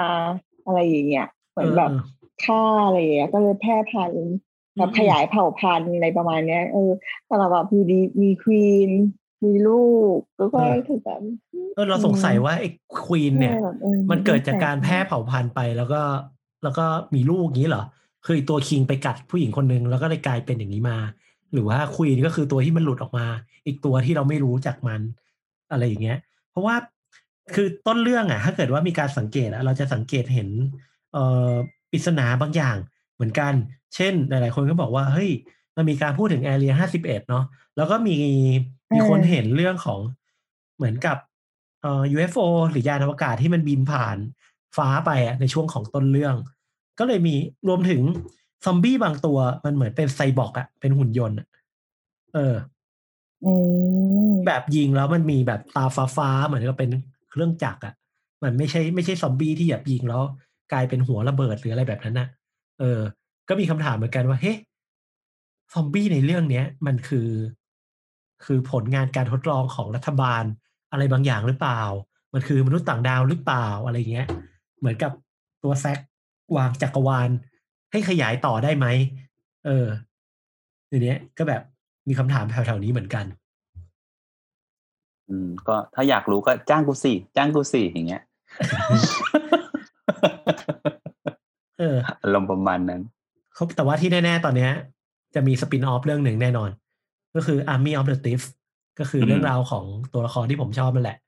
[0.67, 4.29] อะไรอย่างเงี้ยเหมือนแบบเออฆ่าอะไรอย่างเงี้ยก็เลยแพร่พันธุ์
[4.77, 6.91] แบบอืมขยายเผ่าพันธุ์อะไรประมาณเนี้ยเออ
[7.27, 8.91] แต่เราแบบมีดีมีควีน
[9.45, 11.21] มีลูกแล้วก็คือแบบ
[11.75, 12.69] เออเราสงสัยว่าไอ้
[13.03, 16.01] ควีนเนี่ยแบบออมันเกิดจากการแพร่เผ่าพันธุ์ไปแล้วก็
[16.63, 17.85] แล้วก็มีลูกอย่างนี้เหรอ
[18.25, 20.99] คือไอ้ตัวคิงไปกัดผู้หญิงคนนึงแล้วก็เลยกลายเป็นอย่างนี้มา
[21.53, 23.27] หรือว่าควีนก็คือตัวที่มันหลุดออกมา
[23.67, 25.01] อีกตัวที่เราไม่รู้จากมัน
[25.71, 26.19] อะไรอย่างเงี้ย
[26.51, 26.77] เพราะว่า
[27.55, 30.49] คือต้นเรื่องอะ ถ้าเกิดว่ามีการสังเกตอะเราจะสังเกตเห็น
[31.13, 31.53] เอ่อ
[31.91, 32.77] ปริศนาบางอย่าง
[33.15, 33.55] เหมือนกัน
[33.95, 35.31] เช่น หลาย ๆ คนก็บอกว่าเฮ้ย
[35.77, 37.45] มันมีการพูดถึงแอเรียห้าสิบเอ็ดเนาะ
[37.77, 38.17] แล้วก็มี
[38.93, 40.01] มีคนเห็นเรื่องของ
[40.77, 41.17] เหมือนกับ
[41.83, 44.17] เอ่อ UFO หรือยานอวกาศที่มันบินผ่าน
[44.77, 46.35] ฟ้าไปอะในช่วงของต้นเรื่อง
[46.99, 47.35] ก็เลยมี
[47.69, 48.03] รวมถึง
[48.65, 51.49] ซอมบี้บางตัวมันเหมือนเป็นไซบอร์กอะเป็นหุ่นยนต์อะ
[52.35, 52.55] เออ
[53.45, 53.53] อื
[54.31, 56.91] มแบบยิงแล้วมันมีแบบตาฟ้าฟ้าๆเหมือนกับเป็น
[57.31, 57.95] เครื่องจักรอะ
[58.43, 60.23] มันไม่ใช่ไม่ใช่ซอมบี้ที่แบบยิงแล้ว
[60.73, 62.29] กลายเป็นหัวระเบิดหรืออะไรแบบนั้นน่ะ
[62.81, 63.01] เออ
[63.49, 64.53] ก็มีคำถามเหมือนกันว่าเฮ้
[65.73, 67.29] ซอมบี้ในเรื่องเนี้ย มันคือ
[68.45, 70.45] คือผลงานการทดลองของรัฐบาล
[70.93, 71.83] อะไรบางอย่างหรือเปล่า
[72.35, 74.29] มันคือมนุษย์ต่างดาวหรือเปล่าอะไรเงี้ย
[74.81, 75.13] เหมือนกับ
[75.63, 75.99] ตัวแซก
[76.57, 77.29] วางจักรวาล
[77.93, 78.87] ให้ขยายต่อได้ไหม
[79.67, 79.87] เออ
[80.91, 81.63] ทีเนี้ยก็แบบ
[82.09, 83.25] มีคำถามแถวๆนี้เหมือนกัน
[85.29, 88.23] อืม ก็ถ้าอยากรู้ก็จ้างกูสิจ้างกูสิอย่างเงี้ย
[91.79, 93.01] เอออารมณ์ประมาณนั้น
[93.55, 94.73] เขาแต่ว่าที่แน่ ๆ ตอนเนี้ย
[95.35, 96.71] จะมี spin-off เรื่องหนึ่งแน่นอน
[97.35, 98.43] ก็คือ Army of the Thief
[98.99, 101.19] ก็คืออมเรื่องราวของตัวละครที่ผมชอบนั่นแหละ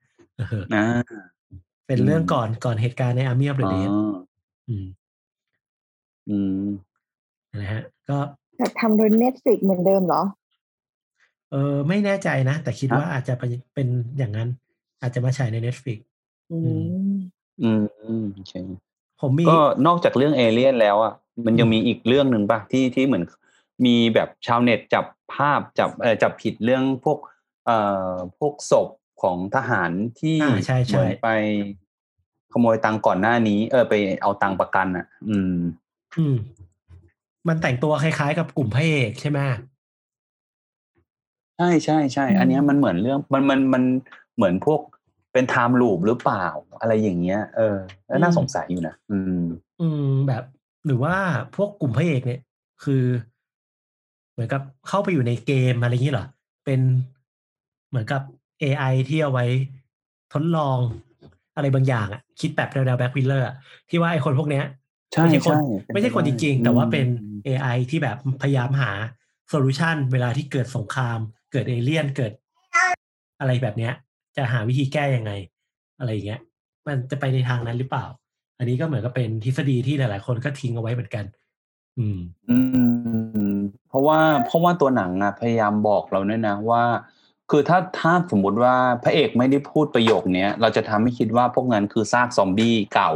[1.87, 3.90] เอออ่าเป็นเรื่องก่อนก่อนเหตุการณ์ใน Army of the อ๋อ Dead
[4.68, 4.87] อืม
[6.29, 6.68] อืม
[7.61, 8.18] นะฮะ ก็
[8.57, 10.23] แต่จะทำโดย Netflix เหมือนเดิมเหรอ
[11.51, 14.49] เออ ไม่แน่ใจนะ แต่คิดว่าอาจจะเป็นเป็นอย่างนั้น
[15.01, 15.99] อาจจะมาฉายใน Netflix
[16.53, 16.85] อืม
[17.62, 18.61] อืม อืมใช่
[19.21, 21.14] ผมมีก็นอกจากเรื่องเอเลี่ยนแล้วอะ
[21.47, 23.25] มันยังมีอีกเรื่องหนึ่งป่ะที่ที่เหมือน
[23.87, 27.18] มีแบบชาวเน็ตจับภาพจับเออจับผิดเรื่องพวก
[27.66, 27.77] เอ่
[28.12, 28.88] อพวกศพ
[29.23, 31.29] ของทหารที่อ่าใช่เหใช่มือนไป
[32.53, 35.57] ขโมยตังค์ก่อนหน้านี้ เออไปเอาตังค์ประกันอะ อืม
[36.17, 36.37] อืม
[37.49, 39.39] มันแต่งตัวคล้ายๆ กับกลุ่มพระเอกใช่ไหม
[41.59, 43.83] ใช่ใช่ใช่อันเนี้ยมันเหมือนเรื่องมันมันมัน
[44.37, 44.81] เหมือนพวก
[45.33, 46.47] เป็น time loop หรือเปล่า
[46.81, 49.45] อะไรอย่างเงี้ย เออแล้วน่าสงสัยอยู่นะอืม
[49.81, 50.43] อืมแบบ
[50.87, 51.15] หรือว่า
[51.57, 52.41] พวกกลุ่มพระเอกเนี่ย
[52.85, 53.05] คือ
[54.33, 56.27] เหมือนกับเข้าไปอยู่ในเกมอะไรอย่างนี้เหรอ
[56.65, 56.81] เป็น
[57.89, 58.23] เหมือนกับ
[58.62, 59.46] AI ที่เอาไว้
[60.33, 60.79] ทดลอง
[61.57, 63.46] อะไรบางอย่างอะคิดแบบแนวๆแบ็ควิลเลอร์
[63.90, 64.64] ที่ว่าไอ้คนพวกเนี้ย
[65.12, 68.90] ใช่ไม่ใช่คนใช่ไม่ใช่คนจริงๆ แต่ว่าเป็นอืม AI ที่แบบพยายามหา
[69.49, 71.18] solution เวลาที่เกิดสงคราม
[71.53, 72.33] เกิดเอเลี่ยนเกิด
[73.40, 73.92] อะไรแบบเนี้ย
[74.37, 75.33] จะหาวิธีแก้ยังไง
[75.98, 76.40] อะไรอย่างเงี้ย
[76.87, 78.07] มันจะไปในทางนั้นหรือเปล่า
[78.59, 81.25] อันนี้ก็เหมือนกับเป็นทฤษฎีที่หลาย ๆ คนก็ทิ้งเอาไว้เหมือนกัน
[81.98, 82.18] อืม
[82.51, 82.59] อื
[83.53, 83.55] ม
[83.88, 86.83] เพราะว่าเพราะว่าตัวหนังอะพยายามบอกเราเนี่ยนะว่า
[87.55, 93.12] คือถ้าถ้าสมมุติว่าพระเอกไม่ได้พูดประโยคเนี้ยเราจะทำให้คิดว่าพวกนั้นคือซากซอมบี้เก่า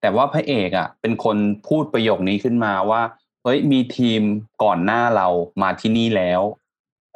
[0.00, 1.36] แต่ว่าพระเอกอะ เป็นคน
[1.68, 3.02] พูดประโยคนี้ขึ้นมาว่า
[3.42, 4.22] เฮ้ยมีทีม
[4.62, 5.28] ก่อนหน้าเรา
[5.62, 6.42] มาที่นี่แล้ว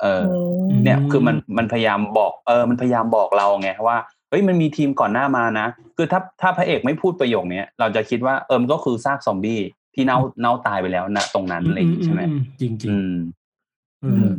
[0.03, 0.33] เอออ
[0.77, 3.97] มเนี่ยคือมันมันพยายามบอก เออ มันพยายามบอกเราไงว่า
[4.29, 5.67] เฮ้ยมันมีทีมก่อนหน้ามานะ
[5.97, 9.61] คือถ้าถ้าพระเอกไม่พูดประโยคเนี้ยเราจะคิดว่าเออมันก็คือซากซอมบี้
[9.95, 14.35] ที่เน่าเน่าตายไปแล้วนะตรงนั้นอะไรอย่างงี้ใช่ไหมอืจริงจริงอืมๆอือืมม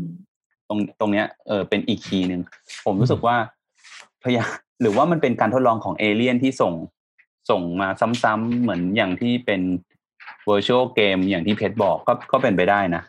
[0.69, 2.41] ตรงตรงเนี้ยเออเป็นอีกคีย์หนึ่ง
[2.85, 3.35] ผมรู้สึกว่า
[4.23, 4.49] พยายาม
[4.81, 6.73] หรือว่ามันเป็นการทดลองของเอเลี่ยนที่ส่ง
[7.49, 7.89] ส่งมา
[8.23, 9.61] ซ้ำๆเหมือนอย่างที่เป็น
[10.49, 13.03] virtual game อย่างที่เพชรบอกก็ก็เป็นไปได้นะ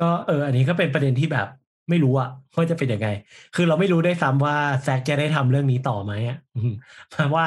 [0.00, 1.48] ก็เออ อันนี้ก็เป็นประเด็นที่แบบ
[1.90, 3.08] ไม่รู้อะว่าจะเป็นยังไง
[3.54, 6.72] คือเราไม่รู้ด้วยซ้ำว่าแซกจะได้ทำเรื่องนี้ต่อไหมอะอืม
[7.10, 7.46] เพราะว่า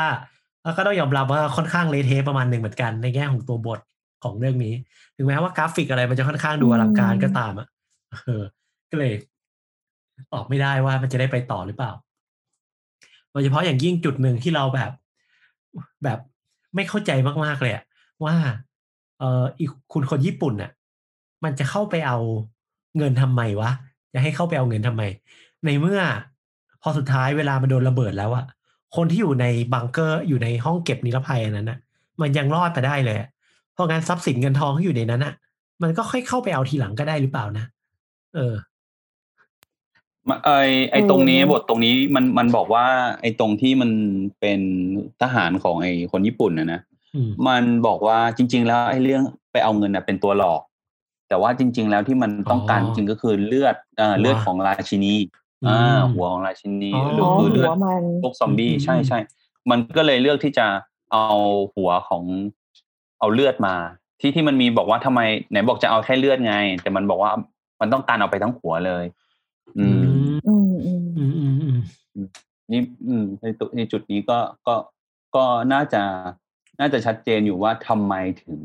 [0.77, 3.79] ก็ต้องยอมรับว่าค่อนข้างเละเทะประมาณหนึ่งเหมือนกันในแง่ของตัวบท
[4.23, 4.73] ของเรื่องนี้
[5.15, 7.67] ถึงแม้ว่ากราฟิกอะไรมันจะค่อนข้างดูอลังการก็ตามอะ
[8.11, 8.43] เออ
[8.91, 9.13] ก็เลย
[10.33, 11.91] ตอบไม่ได้ว่ามันจะได้ไปต่อหรือเปล่า
[13.31, 14.91] โดยเฉพาะอย่างยิ่งจุดหนึ่งที่เราแบบ
[16.03, 16.19] แบบ
[16.75, 17.11] ไม่เข้าใจ
[17.45, 17.73] มากๆเลย
[18.25, 18.35] ว่า
[19.19, 20.71] เอออีกคุณคนญี่ปุ่นน่ะ
[21.43, 22.17] มันจะเข้าไปเอา
[22.97, 23.71] เงินทำไมวะ
[24.13, 25.03] จะให้เข้าไปเอาเงินทำไม
[25.65, 26.01] ในเมื่อ
[26.81, 28.45] พอสุดท้ายเวลามันโดนระเบิดแล้วอะ
[28.95, 31.79] คนที่อยู่ในบังเกอร์อยู่ในห้องเก็บนิรภัยอันนั้นน่ะ
[32.21, 33.17] มันยังรอดไปได้เลย
[33.73, 35.33] เพราะงั้นทรัพย์สินเงินทองที่อยู่ในนั้นอะ
[35.83, 37.65] มันก็ค่อยเข้าไปเอาทีหลังก็ได้หรือเปล่านะ
[38.35, 38.55] เออ
[40.29, 40.49] มาไอ
[40.91, 42.85] ไอตรงนี้บทตรงนี้มันมันบอกว่า
[43.21, 43.91] ไอตรงที่มัน
[44.39, 44.59] เป็น
[45.21, 46.79] ทหารของไอคนญี่ปุ่นนะนะ
[47.15, 50.61] อืมมันบอกว่าจริง ๆ แล้วไอ้เรื่องไปเอาเงินน่ะเป็นตัวหลอก
[51.29, 55.15] แต่ว่าจริง ๆ แล้วที่มันต้องการอ๋อจริงก็คือเลือดเอ่อหัวเลือดของราชินี
[55.65, 59.19] อืมอ่าหัวของราชินีอ๋อหรืออ๋อคือเลืหัอวดมันพวกซอมบี้อืมใช่ใช่
[59.69, 60.67] มันก็เลยเลือกที่จะ
[61.11, 61.25] เอา
[61.75, 62.23] หัวของ
[63.19, 63.75] เอาเลือดมา
[64.21, 65.21] ที่ที่มันมีบอกว่าทำไม
[65.51, 67.31] ไหนบอกจะเอาแค่เลือดไง แต่มันบอกว่า
[67.79, 69.05] มันต้องการเอาไปทั้งหัวเลย
[69.77, 70.01] อืม
[70.47, 72.27] อืมอืมอืมอืมอืม
[72.71, 74.75] นี่อืมในตัวในจุดนี้ก็ก็
[75.35, 76.03] ก็น่าจะ
[76.79, 78.59] น่าจะชัดเจนอยู่ว่าทำไมถึง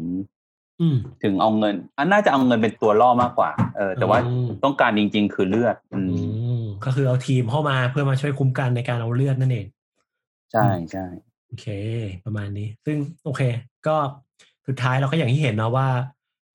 [0.81, 9.67] อืมถึงเอาเงิน อันน่าจะเอาเงินเป็นตัวล่อมากกว่า เออ แต่ว่าอืมต้องการจริง ๆ คือเลือด อือืมมก็คือเอาทีมเข้ามาเพื่อมาช่วยคุ้มกันในการเอาเลือดนั่นเอง
[10.53, 11.07] ใช่ใช่
[11.47, 11.67] โอเค
[12.25, 13.43] ประมาณนี้ ซึ่งโอเค
[13.87, 13.97] ก็
[14.67, 15.89] สุดท้ายเราก็อย่างที่เห็นเนาะว่า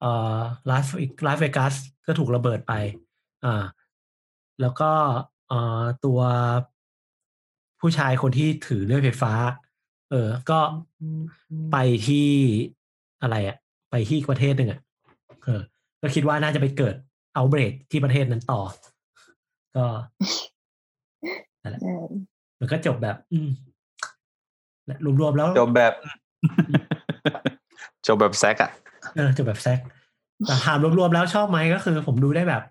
[0.01, 0.86] เอ่อลาส
[1.25, 1.73] ลาสเวกัส
[2.08, 2.73] ก็ถูกระเบิดไป
[3.45, 3.63] อ่า
[4.62, 4.91] แล้วก็
[5.47, 6.19] เอ่อตัว
[7.81, 9.34] ผู้ชายคนที่ถือเลื่อยไฟฟ้า
[10.12, 10.60] เออ ก็
[11.71, 11.77] ไป
[12.08, 12.27] ที่
[13.21, 13.58] อะไรอะ
[13.91, 14.79] ไปที่อีกประเทศหนึ่งอะ
[15.43, 15.62] เออ
[16.01, 16.95] ก็คิดว่าน่าจะไปเกิด
[17.36, 18.62] เอาเบรกที่ประเทศนั้นต่อ
[19.75, 19.86] ก็
[21.62, 21.71] ใช่
[22.60, 23.49] มันก็จบแบบ อืม
[24.86, 25.93] และรวมๆแล้วจบแบบ
[28.07, 28.71] จบแบบแซกอะ
[29.15, 29.79] เออจบแบบแซก
[30.47, 32.63] แต่ถามรวมๆแล้วชอบไหมก็คือ ผมดูได้แบบ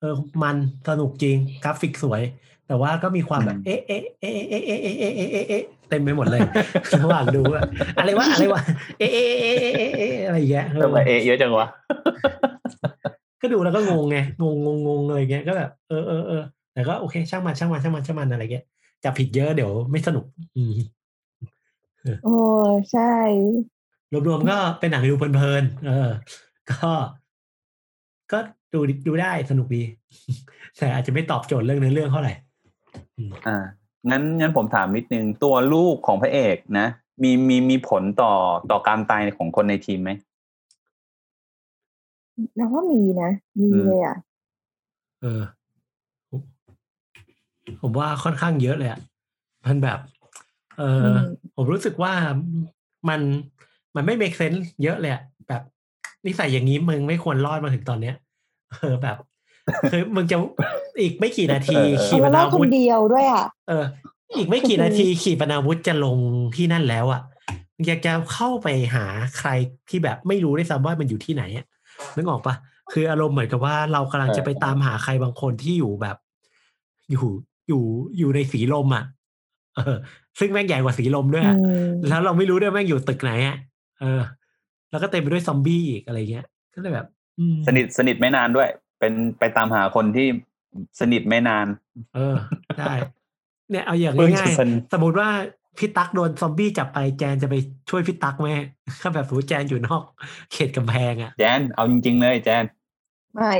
[0.00, 0.56] เออมัน
[0.88, 2.22] สนุกจริงกราฟิกสวย
[2.66, 6.40] แต่ว่าก็มีความแบบ เอ๊ะเอ๊ะเอ๊ะเอ๊ะเอ๊ะเอ๊ะเอ๊ะเอ๊ะเอ๊ะเอ๊ะเต็มไปหมดเลย
[7.04, 7.62] ระหว่างดูอะ
[7.98, 8.60] อะไรวะอะไรวะ
[8.98, 11.66] เอ๊ะเอ๊ะเอ๊ะเอ๊ะเอ๊ะเอ๊ะอะไรอย่างเงี้ยเออทำไมเอะเยอะจังวะ
[13.40, 18.64] ก็ดูแล้วก็งงไงงงงงงอะไรเงี้ยก็แบบเออเออเออแต่ก็โอเค ช่างมันช่างมันช่างมันช่างมันอะไรเงี้ย
[19.04, 20.24] จับผิดเยอะเดี๋ยวไม่สนุก
[20.56, 20.72] อืม
[22.24, 22.36] โอ้
[22.92, 23.12] ใช่
[24.12, 26.10] รวมๆก็เป็นหนังดูเพลินๆเออ
[26.70, 26.90] ก็
[28.32, 28.38] ก็
[28.72, 29.82] ดูดูได้สนุกดี
[30.78, 32.32] แต่อาจจะไม่ตอบโจทย์เรื่องเนื้อเรื่องเท่าไหร่
[33.46, 33.56] อ่า
[34.10, 36.86] งั้นงั้นผมถามนิดนึง ตัวลูกของพระเอกนะ
[37.22, 38.32] มีมีมีผลต่อ
[38.70, 40.10] ต่อการตายของคนในทีมไหม
[42.56, 44.16] เราว่ามีนะ มีเลยอะ
[45.20, 45.42] เออ
[47.80, 49.00] ผมว่าค่อนข้างเยอะเลยอะ
[49.66, 49.98] มันแบบ
[50.78, 51.18] เออม
[51.56, 52.12] ผมรู้สึกว่า
[53.08, 53.20] มัน
[53.96, 55.62] มันไม่ make sense เยอะเลยอะแบบ
[56.26, 58.14] นิสัยอย่างนี้มึงไม่ควรรอดมาถึงตอนเนี้ย
[58.74, 59.16] เออแบบ
[59.90, 60.36] คือมึงจะ
[61.00, 63.84] อีกไม่กี่นาทีเออเออขี่ปแล้วนาเราควุนธเดียวด้วยอะเออ
[64.36, 66.18] อีกไม่กี่นาทีขี่ปนาวุธจะลง
[66.56, 67.22] ที่นั่นแล้วอะ
[67.86, 69.04] อยากจะเข้าไปหา
[69.38, 69.50] ใคร
[69.88, 71.66] ที่แบบไม่รู้ได้วยซ้ำว่ามันอยู่ที่ไหนอะ
[72.16, 72.54] นึกออกปะ
[72.92, 76.16] คืออารมณ์เหมือนกับว่าเรากำลังจะไปตามหาใครบางคนที่อยู่แบบ
[77.10, 77.26] อยู่
[77.68, 77.82] อยู่
[78.18, 79.04] อยู่ในสีลมอะ
[79.76, 79.96] เออ
[80.38, 81.56] ซึ่งแม่งใหญ่กว่าสีลมด้วยอือะ
[81.88, 83.56] มแล้วเราไม่รู้ด้วยแม่งอยู่ตึกไหนอะ
[84.00, 84.22] เออ
[84.90, 87.06] แล้วก็เต็มไปด้วยซอมบี้อีกอะไรเงี้ย ก็เลยแบบ
[87.38, 90.26] อืมสนิทสนิทไม่นานด้วย เป็นไปตามหาคนที่
[91.00, 91.66] สนิทไม่นาน
[92.14, 92.36] เออ
[92.78, 92.94] ได้
[93.70, 95.28] เนี่ยเอาอย่างเพิ่งง่ายจะสนิทๆสมมติว่า
[95.78, 97.54] พี่ตั๊กโดนซอมบี้จับไปแจนจะไป
[97.90, 98.48] ช่วยพี่ตั๊กไหม
[99.00, 100.02] ถ้าแบบสมมติแจนอยู่นอก
[100.52, 102.64] เขตกำแพงอะ แจนเอาจริง ๆ เลยแจน
[103.34, 103.52] ไม่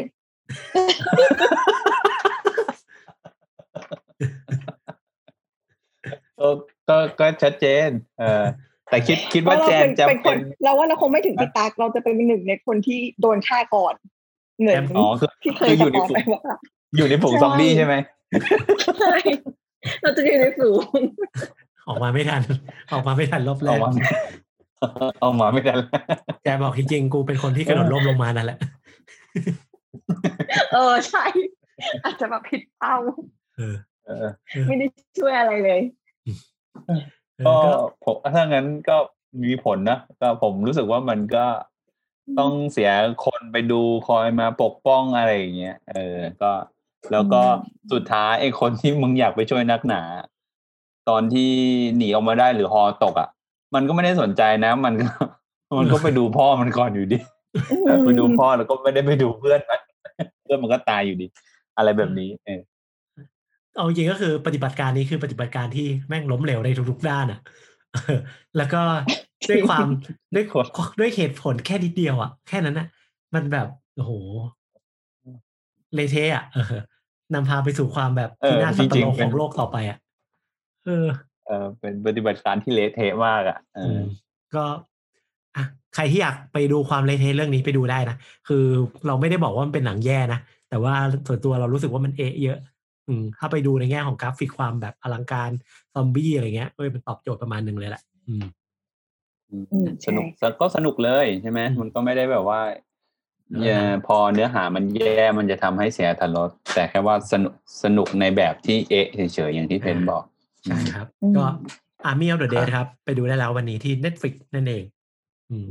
[6.41, 6.49] ก็
[6.89, 8.45] ก็ก็ชัดเจน เออ
[8.91, 13.95] แต่คิดคิดว่าแจนจะเป็นคเป็นนเราว่าเราคงไม่ถึงพี่ตักเราจะเป็นหนึ่งในคนที่โดนฆ่าก่อน
[14.61, 16.43] เหมือนอ๋อคือที่เคคืยออยู่สในปอยฝูไปงว่า
[16.97, 17.95] อยู่ในฝูงใช่ซอมบี้ใช่ไหม
[19.01, 19.15] ใช่
[20.03, 20.81] เราจะอยู่ในฝูง
[21.89, 22.43] ออกมาไม่ทัน
[22.93, 23.91] ออกมาไม่ทันรอบแรเอากมา
[25.21, 25.73] เอามาไม่ได้
[26.43, 28.59] แจนบอกจริงๆกูเป็นคนที่กระโดดร่มลงมานั่นแหละ
[30.73, 31.25] เออใช่
[32.05, 32.97] อาจจะแบบผิดเป้า
[33.57, 33.75] เออ
[34.07, 34.27] เออ
[34.69, 34.87] ไม่ได้
[35.19, 35.81] ช่วยอะไรเลย
[36.87, 37.03] เออ
[37.47, 37.71] ก็ก็
[38.05, 38.97] ผมถ้างั้นก็
[39.45, 41.47] มีผลนะก็ผมรู้สึกว่ามันก็
[42.39, 42.91] ต้องเสีย
[43.25, 46.53] คนไปดูคอยมาปกป้องอะไรอย่างเงี้ยเออ ก็
[47.13, 50.03] แล้วก็อืมสุดท้ายไอ้คนที่มึงอยากไปช่วยนักหนา
[51.09, 51.51] ตอนที่
[51.97, 53.29] หนีออกมาได้หรือฮอตกอะ
[53.75, 55.11] มันก็ไม่ได้สนใจนะ มันก็
[55.79, 57.19] มันก็ไปดูพ่อมันก่อนอยู่ดี
[58.05, 59.81] ไปดูพ่อแล้วก็ไม่ได้ไปดูเพื่อนมัน
[60.43, 61.27] เพื่อนมันก็ตายอยู่ดี
[61.77, 62.61] อะไรแบบนี้ เออ
[63.77, 67.41] เอาจริงก็คือปฏิบัติการนี้คือปฏิบัติการที่แม่งล้มเหลวในทุกๆด้านอะ
[67.95, 68.19] เออ
[68.57, 68.83] แล้วก็
[69.51, 69.87] ด้วยความ
[70.35, 70.45] ด้วย
[70.99, 72.87] ด้วยเหตุผลแค่นิดเดียวอะแค่นั้นน่ะ
[73.35, 74.13] มันแบบโอ้โห
[75.95, 76.81] เละเทะอะเออ
[77.35, 79.99] นำพาไปสู่ความแบบเออที่น่าสับจริปะงรๆดเป็ขนองโลกต่อไปอะ
[80.87, 81.07] เออ
[81.47, 84.03] เออเป็นปฏิบัติการที่เละเทะมากอะเออือม
[84.55, 84.65] ก็
[85.57, 88.17] อะใครที่อยากไปดูความเละเทะเรื่องนี้ไปดูได้นะ
[88.49, 88.65] คือ
[89.07, 90.95] เราไม่ได้บอกว่ามันเป็นหนังแย่นะ แต่ว่า
[91.27, 92.59] ส่วนตัวเรารู้สึกว่ามันเอะเยอะ
[93.09, 95.51] อืมถ้าไปดูในแง่ของกราฟิกความแบบอลังการ
[95.95, 98.45] ซอมบี้อะไรเงี้ยเอ้ยมันตอบโจทย์ประมาณหนึ่งเลยแหละอืม
[99.51, 102.61] อืมสนุกใช่ก็สนุกเลยใช่ไหมอืมมันก็ไม่ได้แบบว่า
[103.55, 110.23] เออเอ่อพอเนื้อหามันแย่มันจะทำให้เสียทันรสแต่แค่ว่าสนุกสนุกในแบบที่เอะเฉยๆอย่างที่เพนบอก
[110.65, 111.47] ใช่ครับอืมก็
[112.11, 114.85] Army of the Dead ครับ ไปดูได้แล้ววันนี้ที่ Netflix นั่นเอง
[115.51, 115.69] อืม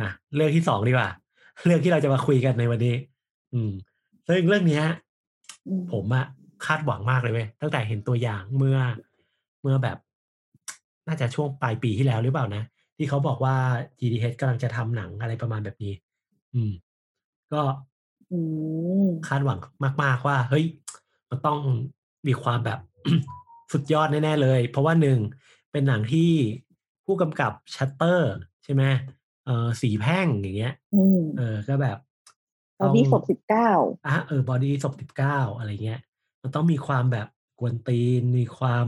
[0.00, 1.08] มาเรื่องที่สองดีกว่า
[1.64, 2.94] เรื่องที่เราจะมาคุยกันในวันนี้
[3.54, 3.70] อืม
[4.28, 4.84] ซึ่งเรื่องเนี้ย
[5.68, 6.26] อืมผมอะ
[6.66, 8.78] คาดหวังมากเลยเว้ยตั้งแต่เห็นตัวอย่างเมื่อ
[9.62, 9.98] เมื่อแบบ
[11.06, 12.62] น่าจะช่วงปลายปีที่แล้วหรือเปล่านะ
[12.96, 13.56] ที่เขาบอกว่า
[14.00, 15.94] GDH กำลังจะทำหนังอะไรประมาณแบบนี้
[16.54, 16.72] อืม
[17.52, 17.62] ก็
[18.32, 18.38] อื
[19.06, 19.58] มคาดหวัง
[20.02, 20.64] มากๆว่า เฮ้ย
[21.30, 21.58] มันต้อง
[22.26, 22.78] มีความแบบ
[23.72, 25.18] สุดยอดแน่ ๆ เลย เพราะว่าหนึ่ง
[25.72, 26.30] เป็นหนังที่
[27.04, 28.82] ผู้กำกับชัตเตอร์ ใช่ไหม
[29.44, 31.98] เออสี่แพร่งอย่างเงี้ยอืมเออก็แบบ
[32.80, 33.70] ตอนที่ศพสิบเก้า
[34.06, 36.00] อะเออบอดี้ศพสิบเก้าอะไรเงี้ย
[36.44, 37.26] มันต้องมีความแบบ
[37.58, 38.84] กวนตีน มีความ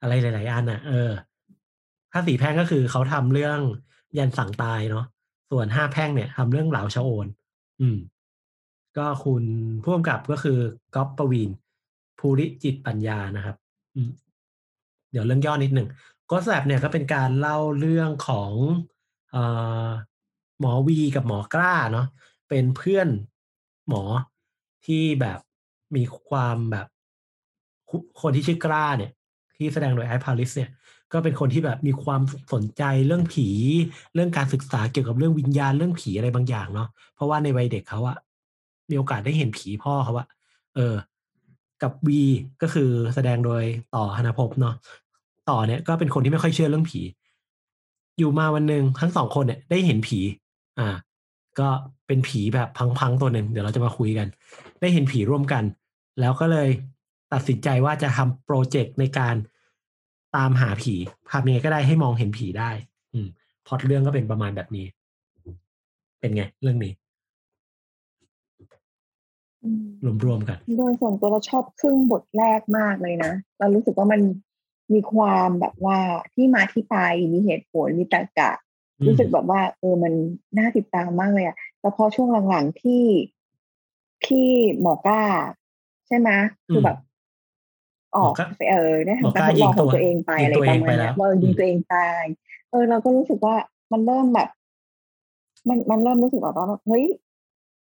[0.00, 1.10] อะไรหลาย ๆ อันอะ เออ
[2.12, 3.58] ถ้าสี่แพร่งก็คือเขาทำเรื่อง
[4.18, 5.04] ยันต์สั่งตายเนาะ
[5.50, 7.26] ส่วนห้าแพร่งเนี่ยทำเรื่องหลาวชะโอน
[7.80, 7.98] อืม
[8.96, 9.44] ก็คุณ
[9.82, 10.58] ผู้กำกับก็คือ
[10.94, 11.50] ก๊อฟปวีน
[12.18, 13.56] ภูริจิตปัญญานะครับ
[13.94, 14.10] อืม
[15.10, 15.88] เดี๋ยวเรื่องย่อนิดหนึ่ง
[16.30, 18.52] ก็แสบเนี่ยก็เป็นการเล่าเรื่องของ
[19.30, 19.42] เอ่
[19.86, 19.88] อ
[20.60, 22.06] หมอวีกับหมอกล้าเนาะ
[22.48, 23.08] เป็นเพื่อน
[23.88, 24.02] หมอ
[24.86, 25.38] ที่แบบ
[25.96, 26.86] มีความแบบ
[28.20, 29.12] คนที่ชื่อกล้าเนี่ย
[29.56, 30.70] ที่แสดงโดยไอพาริสเนี่ย
[31.12, 32.20] ก็เป็นคนที่แบบมีความ
[32.52, 33.48] สนใจเรื่องผี
[34.14, 38.16] เรื่องการศึกษาเกี่ยวกับเรื่องวิญญาณเรื่องผีอะไรบางอย่างเนาะเพราะว่าในวัยเด็กเขาอะ
[38.90, 40.26] มีโอกาสได้เห็นผีพ่อเขาอะ
[40.74, 40.94] เออ
[41.82, 42.22] กับวี
[42.62, 43.62] ก็คือแสดงโดย
[43.94, 44.74] ต่อธนภพเนาะ
[45.50, 47.00] ต่อเนี่ยก็เป็นคนที่ไม่ค่อยเชื่อเรื่องผี
[48.18, 50.18] อยู่มาวันหนึ่งทั้งสองคนเนี่ยได้เห็นผี
[50.78, 50.88] อ่า
[51.60, 51.68] ก็
[52.06, 52.68] เป็นผีแบบ
[52.98, 54.26] พังๆตัวหนึ่งเดี๋ยวเราจะมาคุยกัน
[54.80, 55.64] ได้เห็นผีร่วมกัน
[56.20, 56.68] แล้วก็เลย
[57.32, 59.34] ตัดสินใจว่าจะทำโปรเจกต์ในการ
[60.36, 60.94] ตามหาผี
[61.30, 62.70] ทำยังไงก็ได้ให้มองเห็นผีได้
[63.12, 63.28] อืม
[63.66, 64.86] พอตเรื่องก็เป็นประมาณแบบนี้
[66.20, 66.92] เป็นไง เรื่องนี้
[70.24, 74.20] รวมๆกัน โดยส่วนตัวเราชอบครึ่งบทแรกมากเลยนะ เรารู้สึกว่ามัน
[74.92, 75.98] มีความแบบว่า
[76.34, 76.96] ที่มาที่ไป
[77.32, 78.50] มีเหตุผลมีตรรกะ
[79.06, 80.12] รู้สึกแบบว่า เออมัน
[80.58, 83.02] น่าติดตามมากเลยอะแต่พอช่วงหลังๆที่
[84.26, 84.48] ที่
[84.80, 85.20] หมอก้า
[86.08, 86.30] ใช่ไหม
[86.68, 86.96] คือแบบ
[88.16, 88.32] ออก
[88.70, 92.24] เออได้ทำการทดลองของตัวเองไปอะไรประมาณนี้ว่ายิงตัวเองตาย
[92.70, 93.54] เออ เราก็รู้สึกว่า
[93.92, 94.48] มันเริ่มแบบ
[95.68, 97.04] มันมันเริ่มรู้สึกแบบว่าเฮ้ย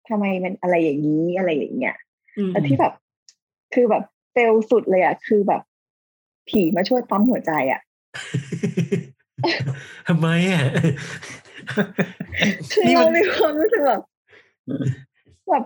[0.10, 1.96] ทำไมมันอะไรอย่างนี้อะไรอย่างเงี้ย
[2.50, 2.94] แต่ที่แบบ
[3.74, 5.62] คือแบบเฟลสุดเลยอะคือแบบ
[6.50, 7.82] ผีมาช่วยปั๊มหัวใจอะ
[10.08, 10.64] ทำไมอะ
[12.72, 14.02] คือเรามีความรู้สึกแบบ
[15.50, 15.64] แบบ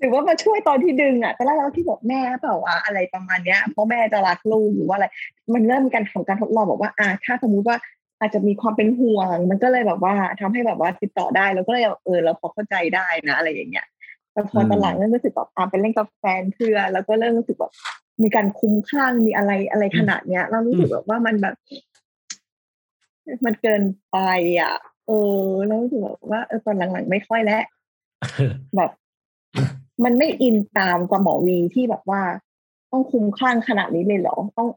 [0.00, 5.06] หรือว่ามาช่วยตอนที่ดึงอะ แต่แรกเราที่บอกแม่เปล่าว่าอะไรประมาณเนี้ยเพราะแม่จะรักลูกหรือว่าอะไร
[5.54, 7.76] มันเริ่มมีการของการทดลองบอกว่าอ่าถ้าสมมุติว่า
[8.20, 13.86] อาจจะมีความเป็นห่วง มันก็เลยแบบว่าทำให้แบบว่าติดต่อได้แล้วก็เลยเออเราพอเข้าใจได้นะอะไรอย่างเงี้ย
[14.32, 17.72] แต่พอตอนหลังเริ่มรู้สึกแบบอ่าเป็นเล่นกับแฟนเพื่อแล้วก็เริ่มรู้สึกแบบ
[18.22, 21.54] มีการคุ้มข้างมีอะไรอะไรขนาดเนี้ย เรารู้สึกแบบว่ามันแบบ
[23.44, 24.18] มันเกินไป
[24.60, 24.74] อะ
[25.06, 27.62] เออแล้วรู้สึกแบบว่าเออตอนหลังๆไม่ค่อยแล้ว
[28.76, 28.90] แบบ
[30.04, 32.22] มันไม่อินตามกับหมอวีที่แบบว่า
[32.90, 34.68] ต้องคุ้มข้างขนาดนี้เลยเหรอ ต้อง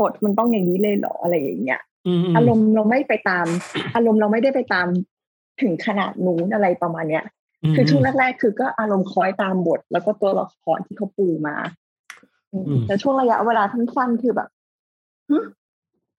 [0.00, 1.80] บทมันต้องอย่างนี้เลยเหรออะไรอย่างเงี้ย
[2.36, 3.46] อารมณ์เราไม่ไปตาม
[3.94, 4.86] อารมณ์เราไม่ได้ไปตาม
[5.62, 7.24] ถึงขนาดนู้นอะไรประมาณเนี้ย
[7.74, 11.56] คือช่วงแรกๆคือก็อารมณ์คล้อยตามบท แล้วก็ตัวละครที่เขาปูมา
[12.86, 14.48] แต่ช่วงระยะเวลาสั้นๆคือแบบ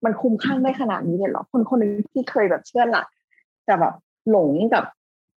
[0.06, 3.08] มันคุ้มข้างได้ขนาดนี้เลยเหรอคนคนนึงที่เคยแบบเชื่อหลัก
[3.66, 3.94] แต่แบบ
[4.30, 4.84] หลงกับ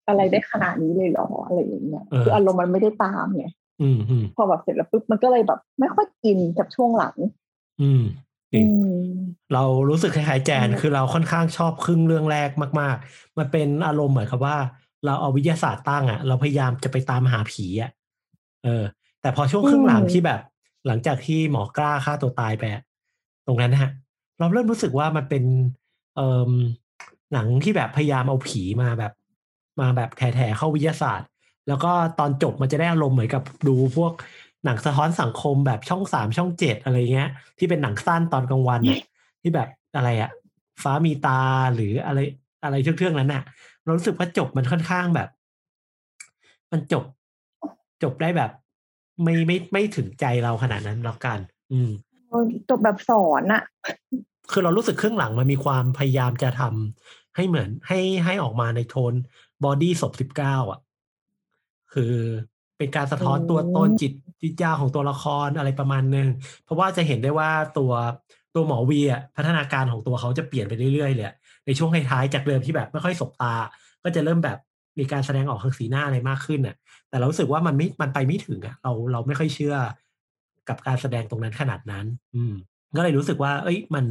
[0.07, 3.45] อะไรได้ขนาดนี้เลยเหรออะไรอย่างเงี้ยคืออารมณ์มันไม่ได้ตามไง
[4.35, 7.15] พอแบบเสร็จแล้วปุ๊บมันก็เลยแบบ ไม่ค่อยกินกับช่วงหลัง
[7.81, 8.01] อืม
[9.53, 14.57] เรารู้สึกคล้ายๆแจนคือเราค่อนข้างชอบครึ่งเรื่องแรกมาก ๆ มันเป็นอารมณ์เหมือนกับว่า
[15.05, 17.91] เราเอาวิทยาศาสตร์ตั้งอะ เราพยายามจะไปตามหาผีอะ
[18.63, 18.83] เออ
[19.21, 20.39] แต่พอช่วงครึ่งหลังที่แบบ
[20.87, 22.63] หลังจากที่หมอกล้าฆ่าตัวตายไป
[23.47, 23.91] ตรงนั้นนะฮะ
[24.39, 25.43] เราเริ่มรู้สึกว่ามันเป็น
[26.15, 26.51] เอ่อ
[27.33, 29.13] หนังที่แบบพยายามเอาผีมาแบบ
[29.79, 31.27] มาแบบแถๆเข้าวิทยาศาสตร์
[31.67, 34.13] แล้วก็ตอนจบมันจะได้อารมณ์เหมือนกับดูพวก
[34.65, 38.81] หนังสะท้อนสังคมแบบช่องสามช่องเจ็ดอะไรเงี้ย ที่เป็นหนังสั้นตอนกลางวัน
[39.41, 40.31] ที่แบบอะไรอะ
[40.83, 41.41] ฟ้ามีตา
[41.75, 42.19] หรืออะไร
[42.63, 43.43] อะไรเรื่องๆนั้นน่ะ
[43.83, 45.29] เรารู้สึกว่าจบมันค่อนข้างแบบ
[46.71, 47.03] มันจบ
[48.03, 48.51] จบได้แบบ
[49.23, 51.39] ไม่ไม่ไม่ถึงใจเราขนาดนั้นแล้วกัน
[51.71, 51.91] อืม
[52.69, 53.63] จบแบบสอนอะ
[54.51, 59.13] คือเรารู้สึกเครื่องหลังมันมีความพยายามจะทำให้เหมือนให้ให้ออกมาในโทน
[59.63, 60.79] บอดี้ศพสิบเก้าอะ
[61.93, 62.13] คือ
[62.77, 66.27] เป็นการสะท้อนตัวตนจิตจิตวิทยาของตัวละครอะไรประมาณนึง
[66.63, 67.91] เพราะว่าจะเห็นได้ว่าตัว
[68.55, 71.31] ตัวหมอวีอะพัฒนาการของตัวเขาจะเปลี่ยนไปเรื่อยๆเลย
[71.65, 73.53] ในช่วงท้ายๆจากเดิมที่แบบไม่ค่อยสบตา
[74.03, 74.57] ก็จะเริ่มแบบ
[74.99, 76.75] มีการแสดงออกทางสีหน้าอะไรมากขึ้นอะ
[77.09, 79.75] แต่เรารู้สึกว่ามันไม่มันไปไม่ถึงอะเราเราไม่ค่อยเชื่อ
[80.69, 82.53] กับการแสดงตรงนั้นขนาดนั้น อืม
[82.97, 84.05] ก็เลยรู้สึกว่า เอ้ยมัน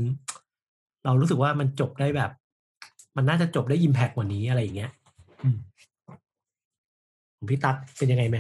[1.05, 2.31] เรารู้สึกว่ามันจบได้แบบ
[3.17, 4.91] มันน่าจะจบได้อิมแพกกว่านี้อะไรอย่างเงี้ย
[7.49, 8.39] พี่ตั๊กเป็นยังไงไหม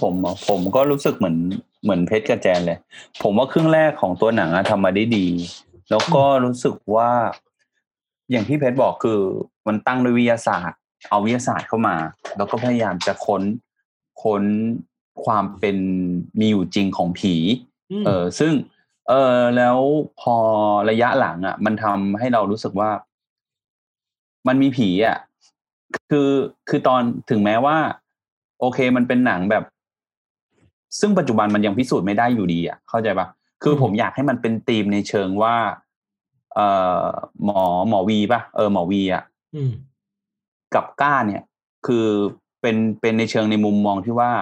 [0.00, 0.14] ผม
[0.48, 1.36] ผมก็รู้สึกเหมือน
[1.82, 2.78] เหมือนเพชรกระแจนเลย
[3.22, 5.26] ผมว่าครึ่งแรกของตัวหนังทำมาได้ดี
[5.90, 7.10] แล้วก็รู้สึกว่า
[8.30, 9.20] อย่างที่เพชรบอกคือ
[9.66, 10.78] มันตั้งด้วยวิทยาศาสตร์
[11.10, 11.96] เอาวิทยาศาสตร์เข้ามา
[12.36, 13.42] แล้วก็พยายามจะค้น
[14.22, 14.42] ค้น
[15.24, 15.76] ความเป็น
[16.40, 17.34] มีอยู่จริงของผี
[18.06, 18.52] เออซึ่ง
[19.08, 19.78] เออแล้ว
[20.20, 20.36] พอ
[20.90, 22.90] ระยะหลังอะ มันทำให้เรารู้สึกว่า
[24.48, 25.16] มันมีผีอะ
[26.10, 26.30] คือ
[26.68, 27.76] คือตอนถึงแม้ว่า
[28.60, 29.64] โอเคมันเป็นหนังแบบ
[31.00, 33.26] ซึ่งปัจจุบันมันยังพิสูจน์ไม่ได้อยู่ดีอะเข้าใจปะ
[33.62, 35.56] คือผมอยากให้มันเป็นธีมในเชิงว่า
[36.54, 36.66] เอ่
[37.02, 37.04] อ
[37.44, 39.22] หมอหมอวีปะเออหมอวีอะ
[40.74, 41.42] กับก้าเนี่ย
[41.86, 42.06] คือ
[42.60, 44.32] เป็นเป็นในเชิงในมุมมองที่ว่า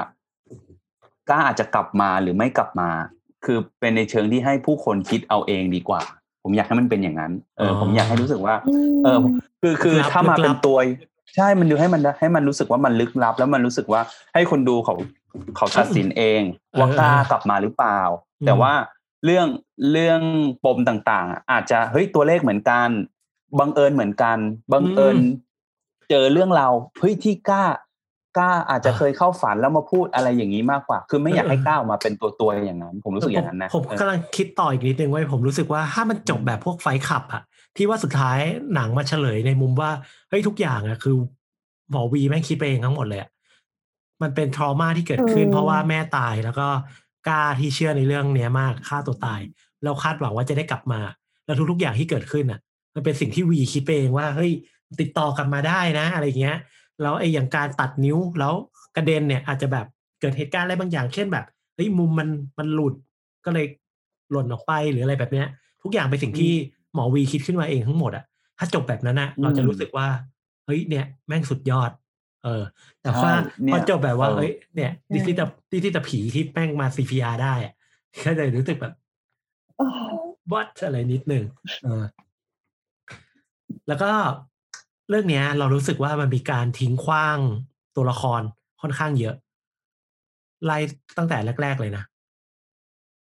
[1.30, 2.90] ก้าอาจจะกลับมาหรือไม่กลับมา
[3.44, 6.00] คือเป็นในเชิงที่ให้ผู้คนคิดเอาเองดีกว่า
[6.42, 8.55] ผมอยากให้มันเป็นอย่างนั้น เออ ผมอยากให้รู้สึกว่า
[9.05, 9.18] เออ
[9.62, 10.78] คือคือถ้ามาเป็นตัว
[11.37, 14.01] ใช่มันดูให้มันให้มันรู้สึกว่ามันลึกลับ แล้วมันรู้สึกว่า
[14.35, 14.95] ให้คนดูเขา
[15.57, 16.43] เขาตัดสินเอง
[16.79, 18.01] ว่ากล้ากลับมาหรือเปล่า
[18.47, 18.72] แต่ว่า
[19.24, 19.47] เรื่อง
[19.93, 20.20] เรื่อง
[20.64, 22.89] ปมต่างๆ อาจจะเฮ้ยตัวเลขเหมือนกัน
[23.59, 24.39] บังเอิญเหมือนกัน
[24.72, 25.18] บังเอิญ
[26.11, 26.68] เจอเรื่องเรา
[26.99, 27.64] เฮ้ยที่กล้า
[28.39, 37.43] กล้าอาจจะเคยเข้าฝันแล้วมาพูดอะไรอย่างนี้มากกว่า คือไม่อยากให้ก้าวมาเป็นตัวตัวอย่างนั้น ผมรู้สึกอย่างนั้นนะผมกำลังคิดต่ออีกนิดนึงว่าผมรู้สึกว่าถ้ามันจบแบบพวกไฟขับอะ
[37.79, 38.39] ที่ว่าสุดท้าย
[38.74, 39.91] หนังมาเฉลยในมุมว่า
[40.29, 41.16] เฮ้ยทุกอย่างอะคือ
[41.91, 43.20] หมอวีแม่งคิดไปเองทั้งหมดเลย
[44.22, 46.68] มันเป็นทรมาที่เกิดขึ้น เพราะว่าแม่ตายแล้วก็
[47.29, 49.41] กล้าที่เชื่อในเรื่องเนี้ยมากฆ่าตัวตาย
[49.85, 51.01] เราคาดหวังว่าจะได้กลับมา
[51.47, 52.61] แล้วทุกๆอย่างที่เกิดขึ้นอะ
[52.95, 54.53] มันเป็นสิ่งที่วีคิดเองว่าเฮ้ย
[55.01, 56.57] ติดต่อกลับมาได้นะ อะไรเงี้ย
[57.03, 58.53] แล้วไอ้อย่างการตัดนิ้วแล้ว
[58.97, 59.87] กระเด็นเนี่ย อาจจะแบบ
[60.20, 62.95] เกิดเหตุการณ์อะไรบางอย่าง เช่นแบบเฮ้ยมุมมันมันหลุด
[63.45, 63.66] ก็เลย
[64.31, 65.47] หล่นออกไปหรืออะไรแบบเนี้ย
[65.83, 66.53] ทุกอย่างเป็นสิ่งที่
[66.95, 68.24] หมอวีคิดขึ้นมาเองทั้งหมดอะ
[68.59, 70.07] ถ้าจบแบบนั้นนะเราจะรู้สึกว่า
[70.66, 71.91] เฮ้ยเนี่ยแม่งสุดยอด
[72.45, 72.62] เออ
[73.03, 73.32] แต่ว่าใช่
[73.62, 77.74] เนี่ยพอจบแบบว่าเออเอ้ยเนี่ยดิที่แต่ดิที่แต่ผีที่แม่งมา CPR ได้อะ
[78.24, 78.95] ก็เลยรู้สึกแบบ
[79.76, 79.89] เออ
[80.53, 81.45] วัดอะไรนิดหนึ่ง
[81.84, 82.05] เออ
[83.89, 84.11] แล้วก็
[85.09, 87.39] เรื่องเนี้ย เรารู้สึกว่ามันมีการทิ้งขว้าง
[87.97, 88.41] ตัวละคร
[88.80, 89.34] ค่อนข้างเยอะ
[90.64, 90.78] ไล่
[91.16, 92.05] ตั้งแต่แรก ๆ เลยนะ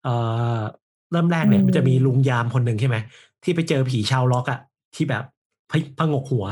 [0.03, 0.15] เอ่
[0.57, 0.59] อ
[1.11, 2.97] เริ่มแรกเนี่ยอืมมันจะมีลุงยามคนหนึ่งใช่ไหม
[3.43, 4.59] ที่ไปเจอผีชาวล็อกอะ
[4.95, 5.23] ที่แบบ
[5.71, 6.45] พะพะงกหัว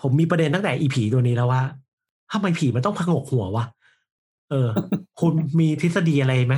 [0.00, 1.62] ผมมีประเด็นตั้งแต่อีผีตัวนี้แล้วว่า
[2.32, 3.64] ทำไมผีมันต้องพะงกหัววะ
[4.50, 4.68] เออ
[5.20, 6.54] คุณมีทฤษฎีอะไรไหม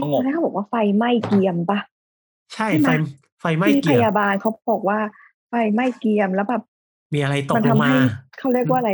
[0.00, 1.78] ก็งตองนแรกเขาบอกว่าไฟไหม้เกียมปะ
[2.54, 3.04] ใช่ใช่ไฟไหม
[3.40, 4.98] ไฟไหม้ที่พเกียร์ยาบาลเขาบอกว่า
[5.48, 6.62] ไฟไหม้เกียมแล้วแบบ
[7.14, 7.98] มีอะไรตกมันลงทำมาให้
[8.38, 8.90] เขาเรียกว่าอะไร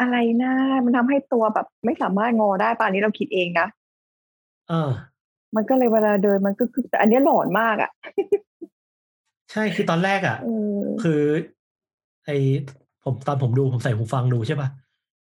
[0.00, 0.52] อะไรนะ
[0.84, 3.66] มันทำให้ตัวแบบ ไม่สามารถงอได้ป่านนี้เราคิดเองนะ
[4.68, 4.90] เออ
[5.56, 7.90] มันก็เลยเวลาเดินมันก็คือแต่อันเนี้ยหลอนมากอะ
[9.52, 10.48] ใช่คือตอนแรกอะเอ
[10.78, 11.22] อคือ
[12.26, 12.30] ไอ
[13.04, 14.68] ผมตอนผมดูผมใส่หูฟังดูใช่ป่ะ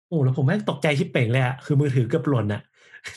[0.08, 2.62] โอ้แล้วผมแม่งตกใจชิบเป่งเลยอะคือมือถือเกือบหล่นอะ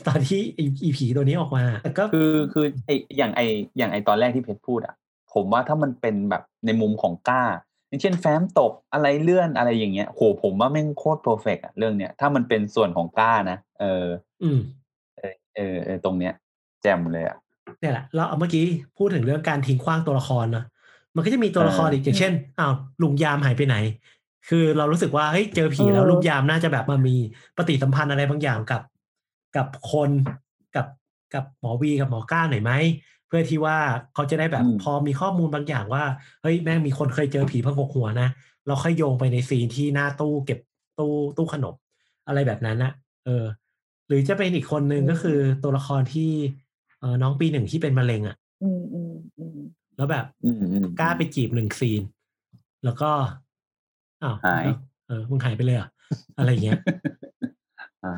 [0.08, 3.42] ตอนที่ไออีผีตัวนี้ออกมาแต่ก็คือคือไออย่างไอ
[3.78, 4.96] อย่างไอตอนแรกที่เพชรพูดอะ
[5.34, 7.44] ผมว่าถ้ามันเป็นแบบในมุมของกล้า
[7.88, 14.06] อย่างเช่นแฟ้มตกอะไรเลื่อนอะไรอย่างเงี้ยโหผมว่าแม่งโคตร perfect อะเรื่องเนี้ยถ้ามันเป็นส่วนของกล้านะเออ
[14.44, 14.60] อืม
[15.18, 17.38] เออเออเออตรงเนี้ยแจ่มเลยอะ
[17.80, 18.66] เนี่ยแหละเราเอาเมื่อกี้
[18.98, 20.66] พูดถึงเรื่องการทิ้งขว้างตัวละครเนอะ
[21.16, 23.76] มันก็จะมีตัวละครเอออีอีกอย่างเช่นอ้าวลุงยามหายไปไหน
[24.50, 27.16] คือเรารู้สึกว่าเฮ้ยเจอผีแล้วเออลุงยามน่าจะแบบมามี
[27.58, 28.82] ปฏิสัมพันธ์อะไรบางอย่างกับ
[29.58, 30.10] กับคน
[30.76, 30.88] กับ
[31.34, 32.72] กับหมอวีกับหมอก้าหน่อยไหม
[33.28, 33.78] เพื่อที่ว่า
[34.14, 36.04] เขาจะได้แบบอืมพอมีข้อมูลบางอย่างว่า
[36.42, 38.30] เฮ้ยแม่งมีคนเคยเจอผีพะกกหัวนะ
[38.68, 40.60] เราค่อยโยงไปในซีนที่หน้าตู้เก็บ
[41.00, 41.76] ตู้ตู้ขนม
[42.28, 42.92] อะไรแบบนั้นนะ
[43.26, 43.46] เออ
[44.08, 46.32] หรือจะเป็นอีกคนนึงอืมก็คือตัวละครที่
[46.65, 49.60] เออน้องปีหนึ่งที่เป็นมะเร็งอะ่ะอืมอืมอืม
[49.98, 52.02] แล้วแบบอืมอืมกล้าไปจีบหนึ่งซีน
[52.86, 53.12] แล้วก็
[54.24, 54.66] อ้าวหาย
[55.08, 55.90] เออมึงหายไปเลยเหรอะ
[56.38, 56.80] อะไรอย่างเงี้ย
[58.04, 58.14] อ่า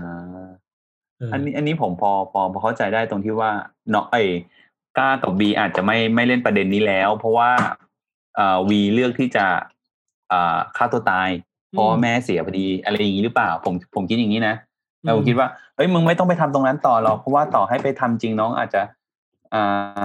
[1.17, 3.51] เอออันนี้อันนี้ผมพอพอพอเข้าใจได้ตรงที่ว่า
[3.91, 4.23] เนาะไอ้
[4.97, 7.49] ก้ากับบีอาจจะไม่ไม่เล่นประเด็นนี้แล้ว เพราะว่า
[8.35, 9.45] เอ่อวีเลือกที่จะ
[10.31, 11.29] อ่าฆ่าตัวตาย
[11.71, 14.55] เพราะว่าแม่เสียพอดีอะไรอย่างนี้หรือเปล่า ผมผมคิดอย่างนี้นะ
[15.01, 18.81] แต่ผมคิดว่าเอ้ยมึงไม่ต้องไปทำตรงนั้นต่อหรอกเพราะว่าต่อให้ไปทำจริงน้องอาจจะ
[19.53, 19.61] อ่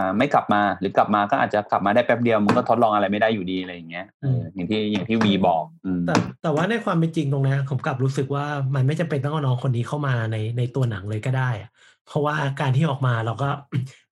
[0.07, 11.71] าไม่กลับมาหรือกลับมาก็อาจจะกลับมาได้แป๊บเดียวมึงก็ทดลองอะไรไม่ได้อยู่ดีอะไรอย่างเงี้ยเอออย่างที่อย่างที่วีบอกอืมแต่แต่ว่าในความเป็นจริงตรงนี้ผมกลับรู้สึกว่ามันไม่จำเป็นต้องเอาน้องคนนี้เข้ามาในในตัวหนังเลยก็ได้อะ
[12.07, 13.49] เพราะว่าการที่ออกมาเราก็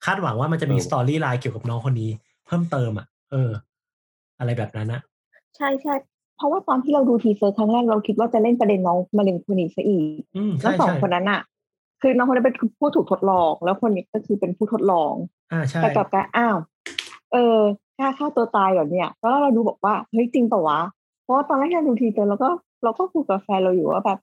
[0.05, 2.11] คาดหวังว่ามันจะมีเออ storyline เกี่ยวกับน้องคนนี้
[2.47, 3.51] เพิ่มเติมอะ เออ
[4.39, 5.01] อะไรแบบนั้นนะ
[5.57, 5.95] ใช่ใช่
[6.41, 11.41] เพราะว่าตอนที่เราดู teaser ครั้งแรกเราคิดว่าจะเล่นประเด็นน้องมะเร็งคนนี้ซะอีกอืมแล้ใช่วสองใช่คนนั้นอะ
[12.01, 15.13] คือน้องคนนั้นเป็นผู้ถูกทดลอง แล้วคนนี้ก็คือเป็นผู้ทดลอง
[15.53, 16.57] อ่าใช่แต่กลับกันอ้าว
[17.33, 17.59] เออ
[17.99, 20.81] กล้าฆ่าตัวตายเหรอเนี่ยแล้วเราดูบอกว่าเฮ้ยจริงเปล่าวะ
[21.23, 22.49] เพราะว่าตอนแรกที่เราดู teaser เราก็
[22.85, 24.19] เราก็คุยกับแฟนเราอยู่ว่าแบบ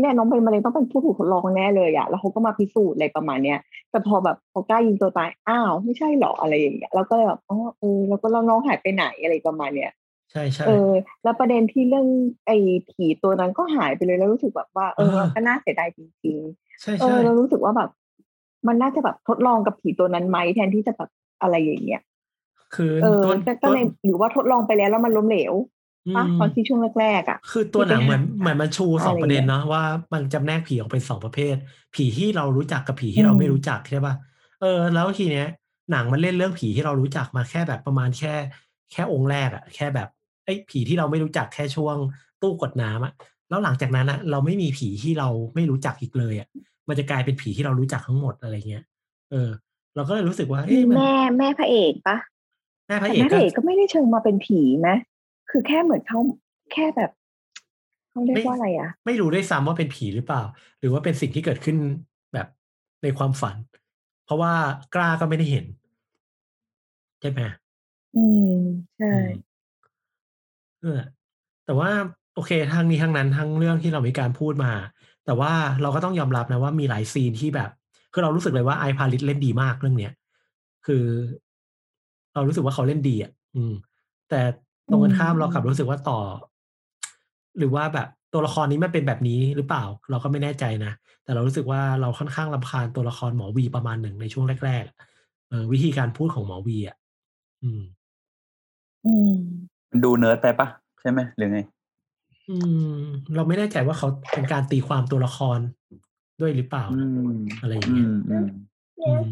[0.00, 3.58] เนี่ยน้องเป็นมะเร็งต้องเป็นผู้ถูกทดลองแน่เลยอะแล้วเขาก็มาพิสูจน์อะไรประมาณเนี้ย
[3.90, 9.92] แต่พอแบบพอกล้ายิงตัวตายอ้าว ไม่ใช่เหรออะไรอย่างเงี้ยเราก็เลยแบบอ๋อเออแล้วก็แล้วน้องหายไปไหนอะไรประมาณเนี้ย
[10.32, 10.72] ใช่ใช่เออ
[11.22, 12.06] แล้วประเด็นที่เรื่อง
[12.46, 12.54] ไอ้
[12.88, 17.88] ผีตัวนั้นก็หายไปเลยแล้วรู้สึกแบบว่าเออเออก็น่าเสียดายจริงๆใช่เอใช่อเรารู้สึกว่าแบบ
[18.68, 21.08] มันน่าจะแบบทดลองกับผีตัวนั้นไหมแทนที่จะแบบ
[21.40, 22.00] อะไรอย่างเงี้ย
[22.74, 25.54] คือเออตัวก็ก็เลยหรือว่าทดลองไปแล้วแล้วมันล้มเหลว
[26.06, 31.54] อืปะมตอนที่ช่วงแรกๆอะ คือตัวหนังเหมือนเหมือนมันชูสองอะไรประเด็นเงี้ยเนาะว่ามันจำแนกผีออกเป็นสองประเภท
[31.94, 34.14] ผีที่เรารู้จักกับผีที่เราอืมไม่รู้จักใช่ป่ะ
[34.58, 35.44] เออ แล้วทีเนี้ย
[35.90, 38.28] หนังมันเล่นเรื่องผีที่เรารู้จักมาแค่แบบประมาณแค่
[38.90, 40.08] แค่องค์แรกอะแค่แบบ
[40.46, 41.96] ไอ้ยผีที่เราไม่รู้จักแค่ช่วง
[42.42, 43.12] ตู้กดน้ำอะ
[43.48, 46.48] แล้วหลังจากนั้นอะเราไม่มีผีที่เราไม่รู้จักอีกเลยอะ
[46.88, 48.84] มันจะกลายเป็นผีที่เรารู้จักทั้งหมดอะไรเงี้ย
[49.30, 49.48] เออ
[49.96, 52.16] เราก็เลยรู้สึกว่ามีเอ๊ะมันแม่แม่พระเอกปะ
[52.88, 54.96] แม่พระแต่เอกแม่พก็ระเอกก็ไม่ได้เชิงมาเป็นผีนะ
[55.50, 56.20] คือแค่เหมือนเขา
[56.72, 57.10] แค่แบบ
[58.10, 60.42] เขาเรียกว่าอะไรอะไม่รู้ด้วยซ้ำว่าเป็นผีหรือเปล่า
[60.80, 61.76] หรือว่าเป็นสิ่งที่เกิดขึ้น
[62.34, 62.46] แบบ
[63.02, 63.56] ในความฝัน
[64.24, 64.52] เพราะว่า
[64.94, 65.66] กล้าก็ไม่ได้เห็น
[67.20, 67.40] ใช่ไหม
[68.16, 68.52] อืม
[68.98, 69.30] ใช่อืม
[70.86, 71.02] เออ
[71.66, 71.90] แต่ว่า
[72.34, 74.72] โอเคทั้งนี้ทั้งนั้นทั้งเรื่องที่เรามีการพูดมา
[75.26, 77.70] แต่ว่าเราก็ต้องยอมรับนะว่ามีหลายซีนที่แบบ
[78.12, 80.12] คือเรารู้สึกเลยว่าไอพาริสเล่นดีมากเรื่องเนี้ย
[80.86, 81.04] คือ
[82.34, 83.72] เรารู้สึกว่าเขาเล่นดีอะ อืม
[84.30, 84.40] แต่
[84.90, 86.20] ตรงกันข้ามอืมเรากลับรู้สึกว่าต่อ
[87.58, 90.92] หรือว่าแบบตัวละครนี้มันเป็นแบบนี้หรือเปล่า เราก็ไม่แน่ใจนะ
[91.24, 96.96] แต่เรารู้สึกว่าเราค่อนข้างรำคาญตัวละครหมอวีประมาณหนึ่งในช่วงแรกๆเออวิธีการพูดของหมอวีอะ
[97.62, 97.82] อืม
[99.04, 100.68] อืมมัน ดูเนิร์ดไปปะ
[101.00, 101.60] ใช่ไหมหรือไง
[102.48, 102.56] อื
[102.98, 103.02] ม
[103.34, 105.58] เราไม่แน่ใจว่าเขาเป็นการตีความตัวละคร
[106.40, 108.46] ด้วยหรือเปล่าอืนะมอะไรอย่างอืเงี้ยมอืม
[108.98, 109.26] อืม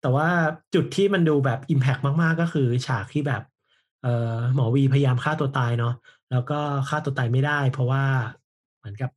[0.00, 0.28] แต่ว่า
[0.74, 3.42] จุดที่มันดูแบบ impact มาก ๆ ก็คือ ฉากที่แบบ
[4.02, 5.94] เอ่อหมอวีพยายามฆ่าตัวตายเนาะ
[6.30, 6.58] แล้วก็
[6.88, 8.02] ฆ่าตัวตายไม่ได้ เพราะว่า
[8.78, 9.10] เหมือนกับ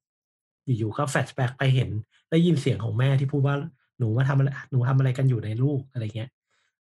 [0.66, 1.90] อยู่ๆก็ flashback ไปเห็น
[2.30, 3.56] ได้ยินเสียงของแม่ที่พูดว่า
[4.00, 6.30] หนูมาทำอะไรหนูทำอะไรกันอยู่ในลูกอะไรเงี้ย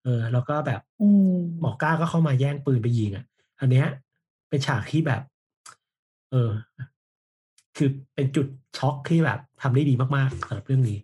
[0.05, 3.25] เออ แล้วก็แบบอืมหมอก้าก็เข้ามาแย่งปืนไปยิงอะ
[3.61, 3.87] อันเนี้ย
[4.49, 5.23] เป็นฉากที่แบบ
[6.31, 6.51] เออ
[7.77, 8.47] คือเป็นจุด
[8.79, 10.99] ช็อกที่แบบทำได้ดีมากๆสำหรับเรื่องนี้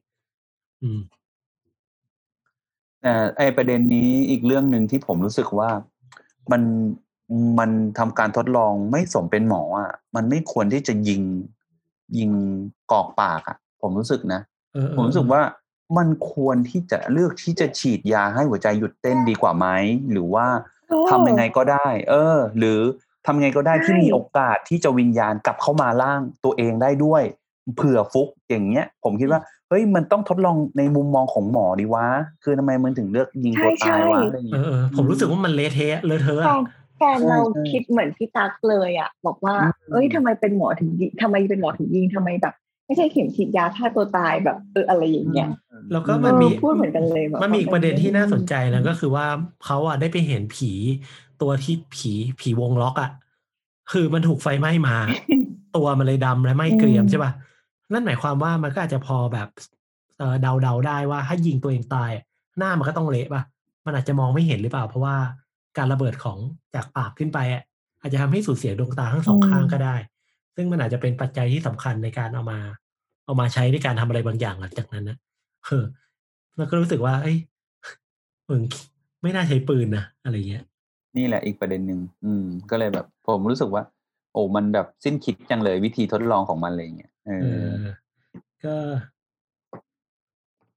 [0.83, 1.01] อืม
[3.03, 5.71] แต่ไอประเด็นนี้อีกเรื่องหนึ่งที่ผมรู้สึกว่า
[6.53, 6.63] มัน
[7.59, 11.23] มันทำการทดลองไม่สมเป็นหมออะ มันไม่ควรที่จะยิง
[12.19, 12.31] ยิง
[12.93, 14.41] กอกปากอะ ผมรู้สึกนะ
[14.75, 15.43] เออเออผมรู้สึกว่า
[15.97, 19.67] มันควรที่จะเลือกที่จะฉีดยาให้หัวใจหยุดเต้นดีกว่าไหม
[20.13, 20.47] หรือว่า
[20.89, 22.81] โอ้ทำยังไงก็ได้ เออ หรือ
[23.27, 27.23] ทำยังไงก็ได้ที่ใช่มีโอกาสที่จะวิญญาณกลับเข้ามาร่างตัวเองได้ด้วย
[27.77, 32.07] เผื่อฟุกอย่างเงี้ย ผมคิดว่าเฮ้ยมันต้องทดลองในมุมมองของหมอดีวะ
[32.45, 36.63] คือทำไมมันถึงเลือกยิงตัวตายวะอะไรอย่างเอเงี้ยอเออผมรู้สึกว่ามันเละเทะเลอะเทอะแฟอะน
[36.97, 42.55] แฟนเราใช่คิดเหมือนพี่ตั๊กเลยอะ บอกว่าอืมเอ้ยทำไมเป็นหมอถึงยิงทำไมเป็นหมอถึงยิงทำไมแบบ
[42.89, 45.49] ไม่ใช่เข็มฉีดยาฆ่าตัวตายแบบเอออะไรอย่างเงี้ย
[45.93, 49.27] แล้วก็มันมีเออพูดเหมือนกันเลยแบบมันมีอีกประเด็นที่น่าสนใจนะอืมก็คือว่า
[49.65, 50.73] เขาอะได้ไปเห็นผี
[51.43, 53.11] ตัวที่ผีผีวงล็อกอะ
[53.93, 54.97] คือมันถูกไฟไหม้มา
[55.77, 57.33] ตัวมันเลยดำและไหม้เกรียมใช่ป่ะ
[57.93, 59.49] นั่นหมายความว่ามันก็อาจจะพอแบบ
[60.19, 62.25] เออเดาเดาๆได้ว่าถ้ายิงตัวเองตายอะ
[62.59, 63.43] หน้ามันก็ต้องเละป่ะ
[63.87, 65.17] มันอาจจะมองไม่เห็นหรือเปล่า เพราะว่า
[65.79, 66.39] การระเบิดของ
[66.75, 67.63] จากปากขึ้นไปอะ
[68.01, 69.97] อาจจะทำให้สูญเสียดวงตาทั้งสองข้างก็ได้
[70.61, 72.59] ซึ่งมันอาจจะเป็นปัจจัยที่สำคัญในการเอามา
[73.25, 75.17] เอามาใช้ในการทำอะไรบางอย่างหลังจากนั้นนะ
[75.65, 75.85] เออ
[76.57, 77.37] แล้วก็รู้สึกว่า เอ้ย
[78.49, 78.61] มึง
[79.23, 80.65] ไม่น่าใช้ปืนนะอะไรเงี้ย
[81.17, 83.83] นี่แหละอีกประเด็นหนึ่งอืม ก็เลยแบบ ผมรู้สึกว่า
[84.33, 87.87] โอ้มันแบบสิ้นคิดจังเลยวิธีทดลองของมันอะไรอย่างเงี้ยเอเอออ
[88.65, 88.75] ก็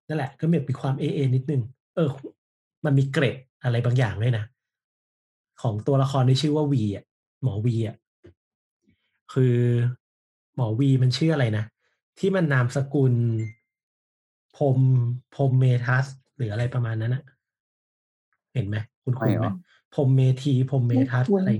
[0.07, 1.61] นั่นแหละ ก็มีความเอเอนิดนึง
[1.95, 2.09] เออ
[2.85, 4.43] มันมีเกรดอะไรบางอย่างด้วยนะ
[5.61, 7.05] ของตัวละครที่ชื่อว่าวีอะ
[7.43, 7.95] หมอวีอะ
[9.31, 9.55] คือ
[10.55, 11.65] หมอวีมันชื่ออะไรนะ
[12.19, 13.13] ที่มันนามสกุล
[14.57, 14.79] พรม
[15.35, 16.05] พรมเมทัส
[16.35, 17.23] หรืออะไรประมาณนั้นอะ
[18.53, 19.47] เห็นไหมคุณไม่คุณเหรอไหม
[19.93, 21.53] พรมเมทีพรมเมทัสไม่คุ้นอะไร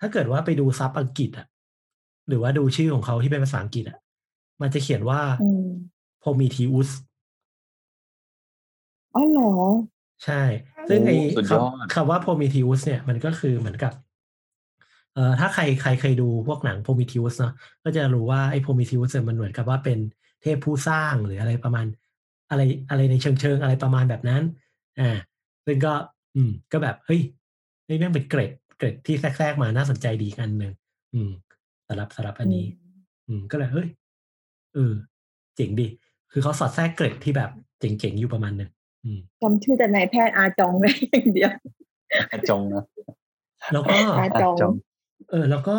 [0.00, 1.46] ถ้าเกิดว่าไปดูซับอังกฤษอะ
[2.28, 3.98] หรือว่าดูชื่อของเขาที่เป็นภาษาอังกฤษอะ
[4.62, 5.66] มันจะเขียนว่าอืม
[6.20, 6.90] โพมิทีอุส
[9.14, 9.50] อ๋อเหรอ
[10.24, 10.42] ใช่
[10.88, 13.92] ซึ่งไอ้โอ้สุดคยอดำคำว่าโพมิทีอุสเนี่ย มันก็คือเหมือนกับ
[15.14, 17.54] เอ่อถ้าใครใครเคยดูพวกหนังโพมิทีอุสเนาะ
[17.84, 19.98] ก็จะรู้ว่าไอ้โพมิทีอุสมันเหมือนกับว่าเป็น
[20.42, 21.86] เทพผู้สร้างหรืออะไรประมาณ
[22.50, 24.42] อะไรอะไรในเชิงเชิงอะไรประมาณแบบนั้น
[25.00, 25.10] อ่า
[25.66, 25.92] ซึ่งก็
[26.34, 27.20] อืม ก็แบบเฮ้ย
[27.88, 30.72] นี่แม่งเป็นเกรดเกรดที่แทรกๆมาน่าสนใจดีอีกอันหนึ่ง
[31.14, 31.30] อืม
[31.88, 32.66] สำหรับสำหรับอันนี้
[33.26, 33.88] อืม ก็เลยเฮ้ย
[34.74, 34.92] เออ
[35.56, 35.86] เจ๋งดี
[36.32, 37.50] คือเขาสอดแทรกเกรดที่แบบ
[37.80, 38.70] เจ๋งๆอยู่ประมาณหนึ่ง
[39.04, 41.50] อืมจำชื่อแต่นายแพทย์อาจองไว้อย่างเดียว
[42.50, 42.84] จงนะ
[43.72, 44.72] แล้วก็อาจองจง
[45.30, 45.76] เออ แล้วก็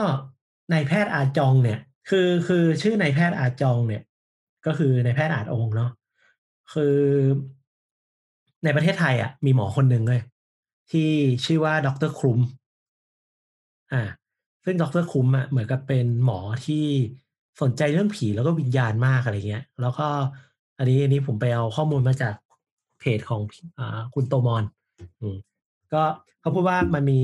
[0.72, 1.80] นายแพทย์อาจองเนี่ย
[2.10, 4.04] คือคือชื่อนายแพทย์อาจองเนี่ย
[4.66, 5.92] ก็คือนายแพทย์อาจองเนาะ
[6.74, 6.98] คือ
[8.64, 10.22] ในประเทศไทยอะมีหมอคนหนึ่งเลย
[10.92, 11.10] ที่
[11.46, 12.39] ชื่อว่าดรครุม
[13.94, 14.04] อ่า
[14.64, 16.86] ซึ่งดรคุมอะเหมือนกับเป็นหมอที่
[17.62, 20.08] สนใจเรื่องผีแล้วก็วิญญาณมากอะไรเงี้ย แล้วก็
[20.78, 22.36] อันนี้อันนี้ผมไปเอาข้อมูลมาจาก
[23.00, 23.42] เพจของ
[23.80, 23.82] อ
[24.14, 24.64] คุณโตมอน
[25.22, 25.36] อืม
[25.94, 26.04] ก็
[26.39, 27.22] เขาพูดว่ามันมี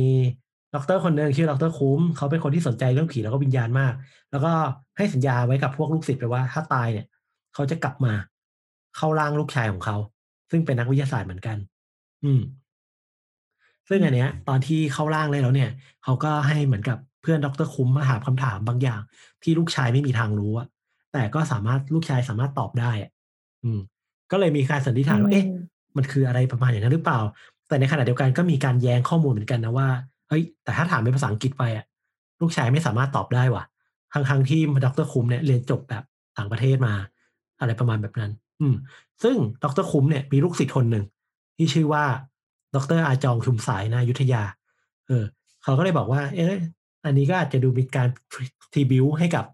[0.76, 3.94] ด็อกเตอร์คนหนึ่งชื่อดรคุ้มเขาเป็นคนที่สนใจเรื่องผีแล้วก็วิญญาณมาก
[4.32, 4.52] แล้วก็
[4.98, 7.06] ให้สัญญาไว้กับพวกลูกศิษย์ไปว่า ถ้าตายเนี่ย
[7.54, 8.14] เขาจะกลับมา
[8.98, 9.98] เข้าร่างลูกชายของเขา
[10.52, 11.58] ซึ่งเป็นนักวิทยาศาสตร์เหมือนกัน
[12.24, 12.42] อืม
[13.90, 15.70] ซึ่งอันเนี้ย ตอนที่เข้าร่างเลยแล้วเนี่ย
[16.04, 19.02] เขาก็ให้เหมือนกับเพื่อนดรคุ้มมาถามคำถามบางอย่าง
[19.44, 20.68] ที่ลูกชายไม่มีทางรู้อะ
[21.14, 23.12] แต่ก็สามารถลูกชายสามารถตอบได้อะ
[23.64, 23.80] อืม
[24.32, 25.46] ก็เลยมีการสันนิษฐานว่าเอ๊ะ
[25.98, 27.20] มันคืออะไรประมาณอย่างนั้นหรือเปล่า
[27.68, 29.88] แต่ในขณะเดียวกันก็มีการแย้งข้อมูลเหมือนกันนะว่า
[30.30, 31.86] เฮ้ยแต่ถ้าถามเป็นภาษาอังกฤษไปอะ
[32.42, 33.64] ลูกชายไม่สามารถตอบได้ว่ะ
[34.14, 36.04] ทั้งทงๆที่ดรคุ้มเนี่ยเรียนจบแบบ
[36.38, 36.94] ต่างประเทศมา
[37.60, 38.76] อะไรประมาณแบบนั้น อืม
[39.24, 41.06] ซึ่งดรคุ้มเนี่ยมีลูกศิษย์คนหนึ่ง
[41.58, 42.06] ที่ชื่อว่า
[42.76, 44.44] ดรอาจองชุมสายนายุทธยา
[45.08, 45.24] เออ
[45.64, 46.56] เขาก็เลยบอกว่า เอ๊ะ
[47.06, 48.08] อันนี้ก็อาจจะดูมีการ
[48.74, 49.46] ทีบิวให้กับ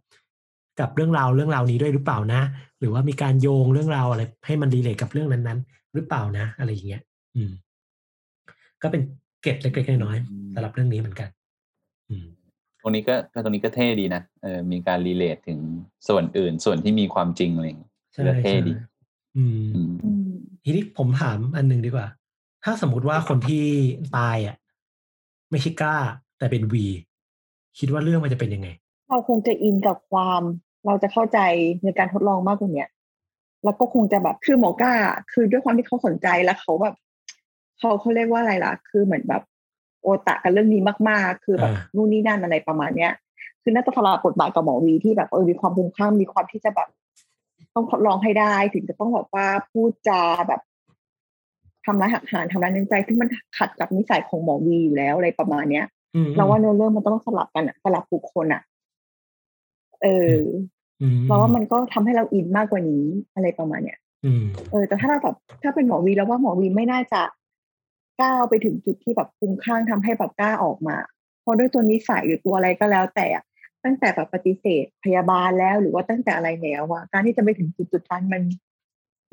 [0.80, 2.42] กับเรื่องราวเรื่องราวนี้ด้วยหรือเปล่านะ
[2.80, 7.02] หรือว่ามีการโยงเรื่องราวอะไรให้มันรีเลทกับเรื่องนั้นๆ หรือเปล่านะ อะไรอย่างเงี้ย
[7.36, 7.52] อืม
[8.82, 9.02] ก็เป็น
[9.44, 11.30] เกร็ดเล็กๆน้อยๆสำหรับเรื่องนี้เหมือนกัน
[12.10, 12.26] อืม
[12.82, 15.60] ตรงนี้ก็ก็ตรงนี้ก็เท่ดีนะเออมีการรีเลทถึง
[16.08, 18.74] ส่วนอื่นส่วนที่มีความจริงอะไรอย่างเงี้ยใช่ก็เท่ใช่ดี
[19.38, 20.34] อืมอืมอืม
[20.64, 22.08] ทีนี้ผมถามอันหนึ่งดีกว่า
[22.64, 23.66] ถ้าสมมติว่าคนที่
[24.18, 24.56] ตายอะ
[25.52, 25.98] ไม่ใช่กล้า
[26.38, 26.86] แต่เป็นวี
[27.80, 28.70] คิดว่าเรื่องมันจะเป็นยังไง
[29.10, 30.42] เราคงจะอินกับความ
[30.86, 31.40] เราจะเข้าใจ
[31.84, 32.90] ในการทดลองมากกว่าเนี้ย
[33.64, 34.94] แล้วก็คงจะแบบคือหมอกล้า
[35.32, 36.96] คือด้วยความที่เขาสนใจแล้วเขาแบบ
[37.84, 39.42] เขาเขาเรียกว่าอะไรล่ะ คือเหมือนแบบ
[40.04, 43.12] โอตะกันเรื่องนี้มากๆ คือแบบอ่านู่นนี่นั่นอะไรประมาณเนี้ย
[43.62, 46.88] คือน่าจะสลับบทบาทกับหมอวีที่แบบเออมีความคุ้มค่ามีความที่จะแบบ
[47.76, 50.62] ต้องทดลองให้ได้ถึงจะต้องแบบว่าพูดจาแบบ
[51.86, 58.62] ทำร้ายหักหานทำร้ายน้ำใจซึ่งมันขัดกับนิสัยของหมอวีอยู่แล้วอะไรประมาณเนี้ยอืมเราว่าเนื้อเรื่องมันต้องสลับกันอะสลับบุคคลอะ
[60.02, 60.40] เออ
[61.02, 63.06] อืมเราว่ามันก็ทำให้เราอินมากกว่านี้
[63.36, 67.22] อะไรประมาณเนี้ยอืมเออ แต่ถ้าเราแบบถ้าเป็นหมอวีแล้วว่าหมอวีไม่น่าจะ
[68.22, 70.98] ก้าวไปถึงจุดที่แบบคุ้มข้างทำให้แบบกล้าออกมา
[71.42, 73.44] เพราะด้วยตัวนิสัยหรือตัวอะไรก็แล้วแต่อะ
[73.86, 78.44] ตั้งแต่แบบปฏิเสธพยาบาลแล้ว หรือว่าตั้งแต่อะไรแล้วว่าการที่จะไปถึงจุดจุดนั้นมัน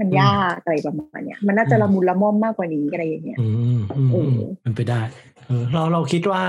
[0.01, 5.01] มันอืมยากอะไรประมาณเนี้ยมันน่าจะอืมละมุนละม่อมมากกว่านี้อะไรอย่างเงี้ยอืมอืมเออือมเป็นไปได้
[5.47, 6.43] เออเราเราคิดว่า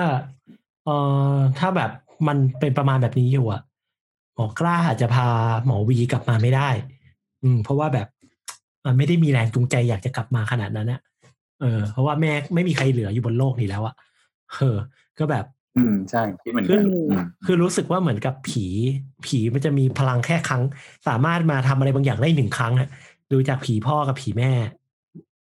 [0.86, 0.90] เอ
[1.34, 1.92] อถ้าแบบ
[2.28, 3.62] มันเป็นประมาณแบบนี้อยู่อะ
[4.36, 5.28] หมอกล้าอาจจะพา
[5.66, 6.70] หมอวีกลับมาไม่ได้
[7.44, 8.08] อืม เพราะว่าแบบ
[8.86, 11.00] มันไม่ได้มีแรงจูงใจอยากจะกลับมาขนาดนั้นนะ
[11.62, 13.96] เออเพราะว่าแม่ไม่มีใครเหลืออยู่บนโลกนี้แล้วอะ
[14.54, 14.78] เออ
[15.20, 15.46] ก็แบบ
[15.78, 18.66] อืมใช่คิดเหมือนคืกัอนอืมอืมคือรู้สึกว่าเหมือนกับผี
[19.26, 20.64] ผีมันจะมีพลังแค่ครั้ง
[21.08, 22.90] สามารถมาทำอะไรบางอย่างได้หนึ่งครั้งอะ
[23.32, 24.52] ดูจากผีพ่อกับผีแม่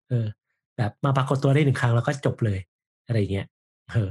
[0.10, 0.28] เออ
[0.78, 2.60] แบบมาปรากฏตัวได้หนึ่งครั้งแล้วก็จบเลย
[3.08, 3.48] อะไรเงี้ย
[3.92, 4.10] เออ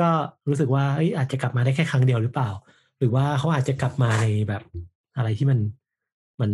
[0.00, 0.08] ก็
[0.48, 2.50] รู้สึกว่าเอ้ยอาจจะกลับมาได้แค่ครั้งเดียวหรือเปล่า
[2.98, 4.62] หรือว่าเขาอาจจะกลับมาในแบบ
[5.16, 5.58] อะไรที่มัน
[6.40, 6.50] มัน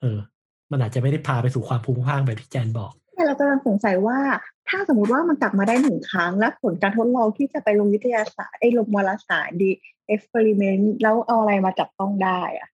[0.00, 0.18] เออ
[0.70, 4.18] มันอาจจะไม่ได้พาไปสู่ความพุ่งพล่านแบบที่แจนบอก แต่เรากำลังสงสัยว่า
[4.68, 12.68] ถ้าสมมติว่ามันกลับมาได้หนึ่งครั้ง และผลการทดลองที่จะไปลงวิทยาศาสตร์ไอ้ลงวารสาร The Experiment แล้วเอาอะไรมาจับต้องได้อะ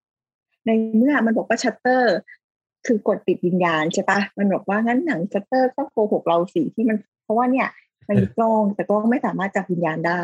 [0.66, 2.16] ในเมื่อมันบอกว่าชัตเตอร์
[2.86, 7.68] คือกดปิดวิญญาณใช่ปะมันบอกว่างั้นหนังชัตเตอร์ก็โกหกเราสิที่มันเพราะว่าเนี่ย
[8.08, 10.22] มันมีกล้องแต่กล้องไม่สามารถจับวิญญาณได้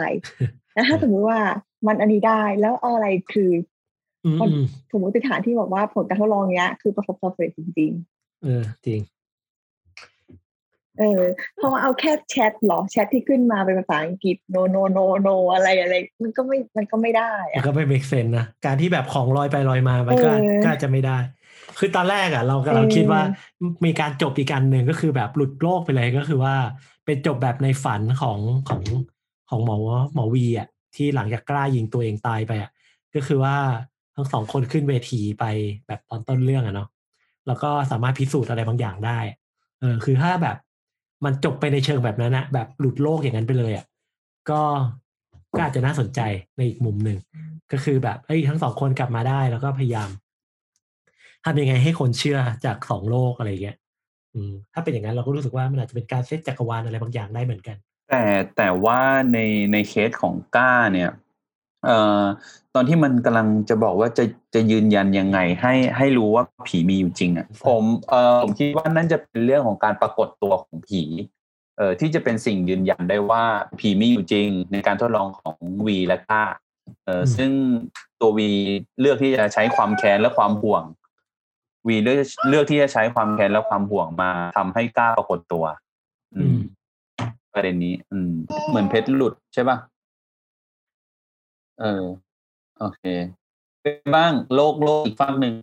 [0.75, 1.41] แล้วถ้าสมมติว่า
[1.87, 3.51] มันอันนี้ได้แล้วเอาอะไรคือ
[4.25, 9.01] อืมอืมสมมติฐานที่บอกว่าผลการทดลองเนี้ย คือประสบความสำเร็จจริง ๆ เออจริง
[10.99, 11.23] เออ
[11.57, 21.19] เพราะว่าเอาแค่แชทเหรอแชทที่ขึ้นมาเป็นภาษาอังกฤษ no no no no อะไรอะไร มันก็ไม่มันก็ไม่ได้มันอะก็ไม่ make sense นะการที่แบบของลอยไปลอยมามันก็เออก็อาจจะไม่ได้
[21.79, 23.23] คือตอนแรกอะ เรากำลังเออคิดว่า
[23.85, 26.55] มีการจบอีกการหนึ่งก็คือแบบหลุดโลกไปเลยก็คือว่า
[27.07, 28.39] เป็นจบแบบในฝันของ
[28.69, 28.83] ของ
[29.51, 29.77] ของหมอ
[30.15, 32.71] หมอวีอะที่หลังจากกล้ายิงตัวเองตายไปอะ
[33.15, 33.57] ก็คือว่า
[34.15, 35.45] ทั้งสองคนขึ้นเวทีไป
[35.87, 36.89] แบบตอนต้นเรื่องอะเนาะ
[37.47, 39.19] แล้วก็สามารถพิสูจน์อะไรบางอย่างได้
[39.81, 40.57] เออคือถ้าแบบ
[41.25, 43.87] มันจบไปในเชิงแบบนั้นนะแบบหลุดโลกอย่างนั้นไปเลยอะ
[44.51, 44.63] ก็
[45.57, 46.21] ก็อาจจะน่าสนใจ
[46.57, 47.19] ในอีกมุมหนึ่ง
[47.73, 50.09] ก็คือแบบเอ้ยทั้งสองคนกลับมาได้แล้วก็พยายาม
[51.45, 53.77] ทำยังไงให้คนเชื่อจากสองโลกอะไรเงี้ย
[54.35, 57.77] อืมถ้าเป็นอย่างนั้นเราก็รู้สึกว่ามันอาจจะเป็นการเซตจักรวาลอะไรบางอย่างได้เหมือนกัน
[58.11, 58.25] แต่
[58.57, 59.01] แต่ว่า
[59.33, 59.39] ใน
[59.73, 61.11] ในเคสของก้าเนี่ย
[61.87, 62.23] เอ่อ
[62.75, 64.25] ตอนที่มันกำลังจะบอกว่าจะ
[64.55, 71.03] จะยืนยันยังไง ให้ให้รู้ว่าผีมีอยู่จริงอะผมเอ่อผมคิดว่านั่นจะเป็นเรื่องของการปรากฏตัวของผี
[71.77, 73.45] เอ่อที่จะเป็นสิ่งยืนยันได้ว่า
[73.81, 75.57] ผีมีอยู่จริง ในการทดลองของ
[75.87, 76.45] วีและก้า
[77.05, 77.51] เอ่ออมซึ่ง
[78.21, 78.49] ตัววี
[79.01, 80.85] เลือกที่จะใช้ความแค้นและความห่วง
[81.89, 82.19] วีเลือก
[82.49, 85.65] เลือกที่จะใช้ความแค้นและความห่วงมาทำให้กล้าปรากฏตัว
[86.37, 86.61] อือืมม
[87.55, 88.33] ประเด็นนี้ อืม
[88.69, 89.77] เหมือนเพชรหลุดใช่ป่ะ
[91.83, 92.05] เออ
[92.81, 93.03] โอเค
[93.83, 95.55] เป็นบ้างโลกโลกอีกฝั่งหนึ่ง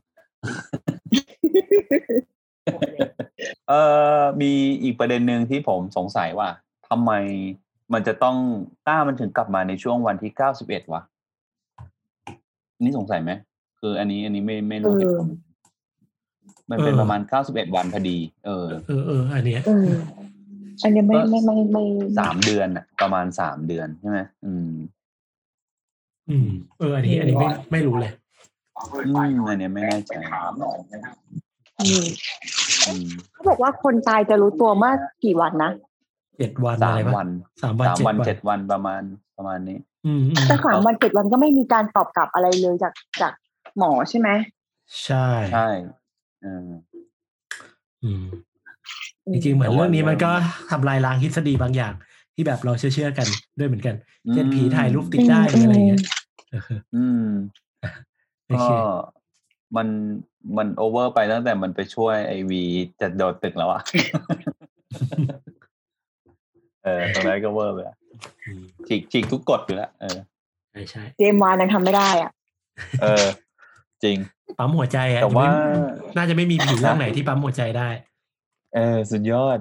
[3.69, 3.73] เอ
[4.19, 4.51] อมี
[4.83, 6.49] อีกประเด็นหนึ่งที่ผมสงสัยว่า
[6.89, 7.11] ทำไม
[7.93, 8.37] มันจะต้อง
[8.87, 11.01] ต้ามันถึงกลับมาในช่วงวันที่เก้าสิบเอ็ดวะ
[12.75, 13.31] อันนี่สงสัยไหม
[13.79, 15.29] คืออันนี้อันนี้ไม่ไม่รู้เหตุผล
[16.71, 19.87] มันเป็นเออประมาณเก้าสิบเอ็ดวันพอดี เออ เออเอออันเนี้ยเออ
[20.83, 21.83] อันเนี้ยไม่ไม่ไม่ไม่
[22.19, 24.69] สามเดือนอะประมาณสามเดือนใช่ไหมอืม
[26.29, 26.49] อืม
[26.79, 28.11] เอออันนี้ อันนี้ไม่ไม่รู้เลย
[29.05, 30.13] อืมอันเนี้ยไม่แน่ใจ
[31.79, 32.05] อืม
[32.87, 35.71] อืมเขาบอกว่าคนตายจะรู้ตัวเมื่อกี่วันนะ
[36.37, 37.27] เจ็ดวันสาอะไรมปะวัน
[37.61, 39.01] สามวันสามเจ็ดวันวันเจ็ดวันประมาณ
[39.37, 43.33] ประมาณนี้อืมอืมแต่สามวันเจ็ดวันก็ไม่มีการตอบกลับอะไรเลยจากจาก
[43.77, 44.29] หมอใช่ไหม
[45.03, 45.69] ใช่ใช่
[46.41, 46.69] เออ
[48.03, 48.25] อืม
[49.25, 50.31] อืจมริงๆเหมือนแต่ว่าเรื่องนี้มันเรื่องก็
[50.71, 51.93] ทำลายล้างทฤษฎีบางอย่าง
[52.35, 53.27] ที่แบบเราเชื่อเชื่อๆกัน
[53.59, 53.95] ด้วยเหมือนกัน
[54.33, 56.61] เช่นอืมผีถ่ายรูปติดได้หรืออะไรอย่างเงี้ยเออ
[56.95, 57.25] อืม
[58.47, 58.67] โอก็เค
[59.77, 59.87] มัน
[60.57, 62.63] มันโอเวอร์ไปตั้งแต่มันไปช่วยไอวี
[63.01, 63.81] จะโดดตึกแล้วอะ
[66.83, 67.95] เออตรงนั้นก็เวอร์ไปอะ
[68.45, 70.17] อืมฉีกฉีกทุกกฎอยู่แล้วเออ
[70.71, 72.31] ใช่ใช่เจมส์วานยังทำไม่ได้อะ
[73.01, 73.25] เออ
[74.03, 74.17] จริง
[74.57, 75.81] ปั๊มหัวใจอะแต่ว่ายังไม่
[76.17, 77.89] น่าจะไม่มีผีเรื่องไหนที่ปั๊มหัวใจได้
[78.75, 79.59] เออ สุดยอด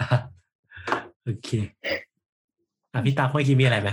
[0.00, 0.18] อะ
[1.24, 1.48] โอเค
[2.92, 3.90] อะพี่ตาค่อยคิดมีอะไรไหม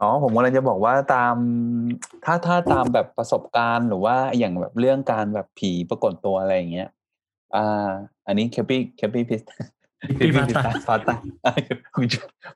[0.00, 1.34] อ๋อผมกำลังจะบอกว่าตาม
[2.24, 6.88] ถ้าถ้าตามแบบประสบการณ์หรือว่าอย่างแบบเรื่องการแบบผีปรากฏตัวอะไรอย่างเงี้ย
[7.56, 7.88] อ่า
[8.26, 9.42] อันนี้แคปปี้แคปปี้พิส
[10.18, 11.16] พี่พาตาพาตา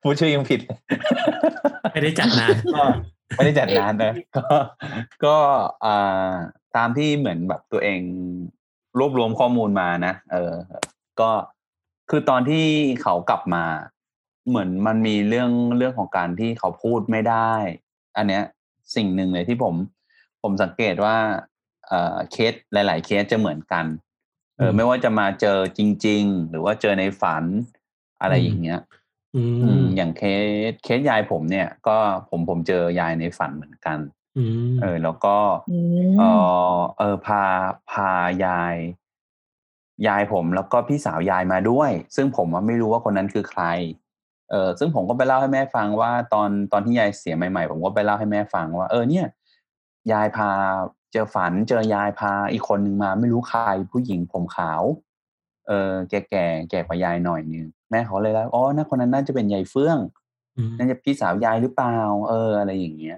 [0.03, 0.61] พูดชื่อยังผิด
[1.93, 2.83] ไม่ได้จัดนานก็
[3.37, 4.47] ไม่ได้จัดนานนะก็
[5.25, 5.37] ก็
[5.85, 6.33] อ่า
[6.77, 8.01] ตามที่เหมือนแบบตัวเอง
[8.99, 10.53] รวบรวมข้อมูลมานะเออ
[11.21, 11.31] ก็
[12.11, 12.65] คือตอนที่
[13.03, 13.65] เขากลับมา
[14.49, 17.53] เหมือนมันมีเรื่องเรื่องของการที่เขาพูดไม่ได้
[18.17, 18.45] อันเนี้ย
[18.97, 19.75] สิ่งหนึ่งเลยที่ผม
[20.43, 21.17] ผมสังเกตว่า
[21.87, 23.87] เอ่อเคสหลาย ๆ เคสจะเหมือนกัน
[24.57, 27.45] เออไม่ว่าจะมาเจอจริง ๆ หรือว่าเจอในฝัน
[28.21, 28.81] อะไรอย่างเงี้ย
[29.37, 30.23] อือืมมอย่างเค
[30.71, 31.97] สเคสยายผมเนี่ย ก็
[32.31, 33.99] ผมผมเจอยายในฝันเหมือนกัน
[34.39, 35.37] อืมเออ แล้วก็
[35.71, 35.79] อื
[36.19, 36.37] เอม
[36.75, 37.43] อเออพา
[37.91, 38.11] พา
[38.45, 38.77] ยาย
[40.07, 43.65] ยายผมแล้วก็พี่สาวยายมาด้วย ซึ่งผมว่าไม่รู้ว่าคนนั้นคือใคร
[44.51, 49.27] เออซึ่งผมก็ไปเล่าให้แม่ฟังว่าตอนตอนที่ยายเสียใหม่ๆ ผมก็ไปเล่าให้แม่ฟังว่า เออเนี่ย
[50.13, 50.51] ยายพา
[51.13, 53.61] เจอฝันเจอยายพาอีกคนหนึ่งมา ไม่รู้ใคร
[53.93, 54.83] ผู้หญิงผมขาว
[55.69, 59.99] เออแก่แก่แก่กว่ายายหน่อยนึงแม่เขาเลยแล้วอ๋อน่าคนนั้นน่าจะเป็นยายเฟื่อง
[60.57, 61.97] อืมน่าจะพี่สาวยายหรือเปล่า
[62.29, 63.17] เออ อะไรอย่างเงี้ย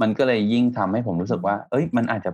[0.00, 2.30] มันก็เลยยิ่งทำให้ผมรู้สึกว่า เอ้ย มันอาจจะ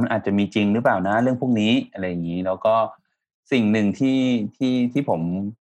[0.00, 2.74] มันอาจจะมีจริงหรือเปล่านะ เรื่องพวกนี้อะไรอย่างนี้แล้วก็
[3.52, 4.20] สิ่งหนึ่งที่
[4.56, 5.20] ที่ที่ผม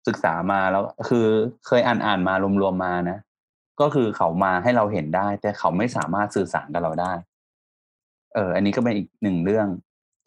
[0.06, 1.26] ศึกษามาแล้ว คือ
[1.66, 3.18] เคยอ่านอ่านมารวมๆมานะ
[3.80, 7.12] ก็คือเขามาให้เราเห็นได้ แต่เขาไม่สามารถสื่อสารกับเราได้
[8.34, 9.66] เออ อันนี้ก็เป็นอีกหนึ่งเรื่อง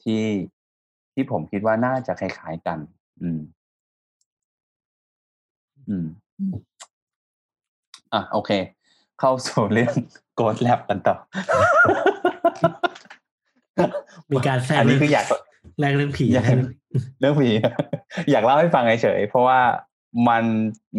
[0.03, 0.23] ที่
[1.13, 2.79] ที่ผมคิดว่าน่าจะคล้ายๆกัน
[3.21, 3.41] อืม
[5.89, 6.05] อืม
[8.13, 8.51] อะ โอเค
[9.19, 9.93] เข้าสู่เรื่อง
[10.35, 11.15] Ghost Lab กันต่อ
[14.31, 15.25] มีการแทรกอันนี้เรื่องคืออยาก
[15.79, 16.55] แรกเรื่องผีอยากให้
[17.19, 17.49] เรื่องผี
[18.31, 19.59] อยากเล่าให้ฟังเฉยๆเพราะว่า
[20.29, 20.43] มัน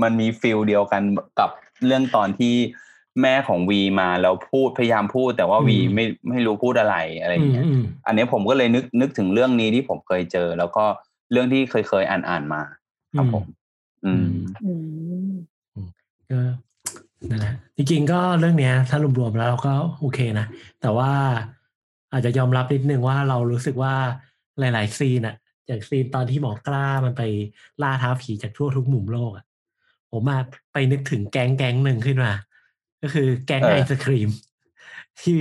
[0.02, 1.02] มันมี feel เดียวกัน
[1.38, 1.50] กับ
[1.86, 2.54] เรื่องตอนที่
[3.22, 10.84] แม่ของวีมาแล้วพูดพยายามพูด แต่ว่าวีไม่ไม่รู้พูดอะไรอะไรออืย่างมเงี้ยอืมอันนี้ผมก็เลยนึกนึกถึงเรื่องนี้ที่ผมเคยเจอ แล้วก็
[11.32, 12.62] เรื่องที่เคยเคยอ่านอ่านมา
[13.16, 13.44] ครับผม
[14.04, 14.26] อืม
[14.64, 14.72] อื
[15.28, 15.34] ม
[16.30, 16.40] ก็
[17.30, 20.46] นั่นแหละจริงๆก็เรื่องเนี้ย ถ้ารวมๆแล้วเราก็โอเคนะ
[20.80, 21.10] แต่ว่า
[22.12, 23.94] อาจจะยอมรับนิดนึงว่าเรารู้สึกว่า
[24.60, 25.36] หลายๆซีนอะ
[25.66, 27.22] อย่างซีนตอนที่หมอกล้ามันไป
[27.82, 29.44] ล่าท้าผีจากทั่วทุกมุมโลกอะ
[30.10, 30.38] ผมมา
[30.72, 32.32] ไปนึกถึงแก๊งแก๊งหนึ่งขึ้นมา
[33.02, 34.30] ก็คือแก๊งเออไอศครีม
[35.20, 35.36] ที่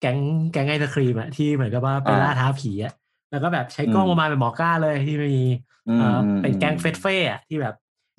[0.00, 0.18] แก๊ง
[0.52, 2.92] แก๊งไอศครีมอะที่เหมือนกับว่าไปอ่าล่าท้าผีอะ
[3.30, 5.44] แล้วก็แบบใช้กล้องอืมประมาณเป็นหมอกล้าเลยที่มี
[5.88, 7.74] อืมเอ่ออมเป็นแก๊งอืมเฟสเฟ่อะที่แบบ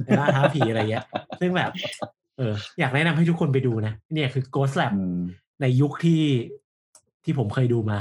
[0.05, 1.05] ไปล่าท้าผีอะไรเงี้ย
[1.39, 1.71] ซึ่งแบบ
[2.37, 5.21] เออ อยากแนะนำให้ทุกคนไปดูนะ เนี่ยคือ Ghost Lab อืม
[5.61, 6.23] ในยุคที่
[7.23, 7.99] ที่ผมเคยดูมา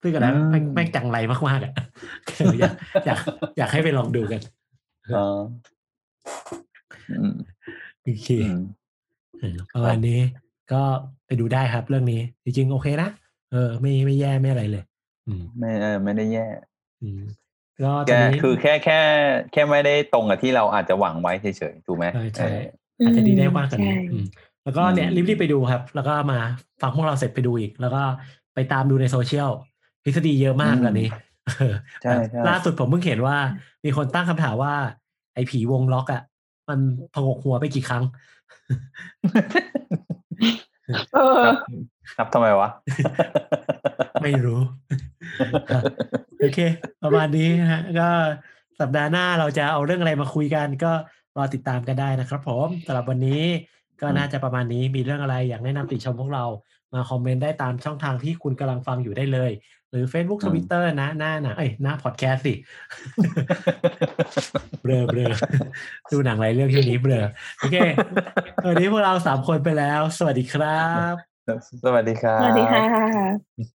[0.00, 1.18] ซึ่งกันนั้นอืมแม่งแม่งจังไร
[1.48, 1.72] มากๆอะ
[2.36, 2.72] เอออยาก
[3.06, 3.18] อยาก
[3.58, 4.40] อยากให้ไปลองดูกัน
[5.04, 5.38] เออ
[7.10, 7.34] อืม
[8.02, 8.60] โอเคอืม
[9.40, 10.20] เออประมาณนี้
[10.72, 10.82] ก็
[11.26, 13.08] ไปดูได้ครับเรื่องนี้ จริงๆ โอเคนะ
[13.52, 14.84] เออ ไม่ไม่แย่ไม่อะไรเลย
[15.26, 16.46] อืมไม่เออไม่ได้แย่
[17.02, 17.22] อืม
[17.82, 18.98] ก็ตแกอนนี้คือแค่แค่
[19.52, 22.46] แค่ไม่ได้ตรงกับที่เราอาจจะหวังไว้เฉยๆถูกไหมใช่ใช่
[22.96, 24.26] เอออาจจะดีได้มากกว่านี้ใช่อืม
[24.64, 26.38] แล้วก็เนี่ยอืมรีบๆไปดูครับ แล้วก็มา
[26.80, 28.02] ฟังพวกเราเสร็จไปดูอีก แล้วก็
[28.54, 29.50] ไปตามดูในโซเชียล
[30.04, 31.08] ทฤษฎีเยอะมากตอนนี้
[31.46, 33.36] เออใช่ใช่ล่าสุดผมเพิ่งเห็นว่า
[33.84, 34.74] มีคนตั้งคำถามว่า
[35.34, 36.22] ไอ้ผีวงล็อกอะ
[36.68, 36.78] มัน
[37.14, 38.04] พงกหัวไปกี่ครั้ง
[41.14, 41.56] เออครับ
[42.16, 42.68] ครับทำไมวะ
[44.22, 44.60] ไม่รู้
[46.40, 46.58] โอเค
[47.02, 48.08] ประมาณนี้นะฮะ ก็
[48.80, 50.92] สัปดาห์หน้าเราจะเอาเรื่องอะไรมาคุยกัน ก็
[51.36, 53.42] รอติดตามกันได้นะครับผมสำหรับวันนี้
[54.00, 56.44] ก็น่าจะประมาณนี้มีเรื่องอะไรอยากแนะนำติชมพวกเรา
[56.94, 59.52] มาคอมเมนต์ได้ตามช่องทางที่คุณกำลังฟังอยู่ได้เลย
[59.90, 62.54] หรือ Facebook อืม Twitter นะหน้าหนังเอ้ยหน้าพอดแคสต์สิ
[64.82, 65.26] เบลอเบลอ
[66.12, 67.26] ดูหนังหลายเรื่องที่นี้เบลอ
[67.58, 67.76] โอเค
[68.66, 70.82] วันนี้พวกเราสามคนไปแล้ว สวัสดีครั
[71.12, 71.14] บ
[71.84, 73.79] สวัสดีครับสวัสดีค่ะ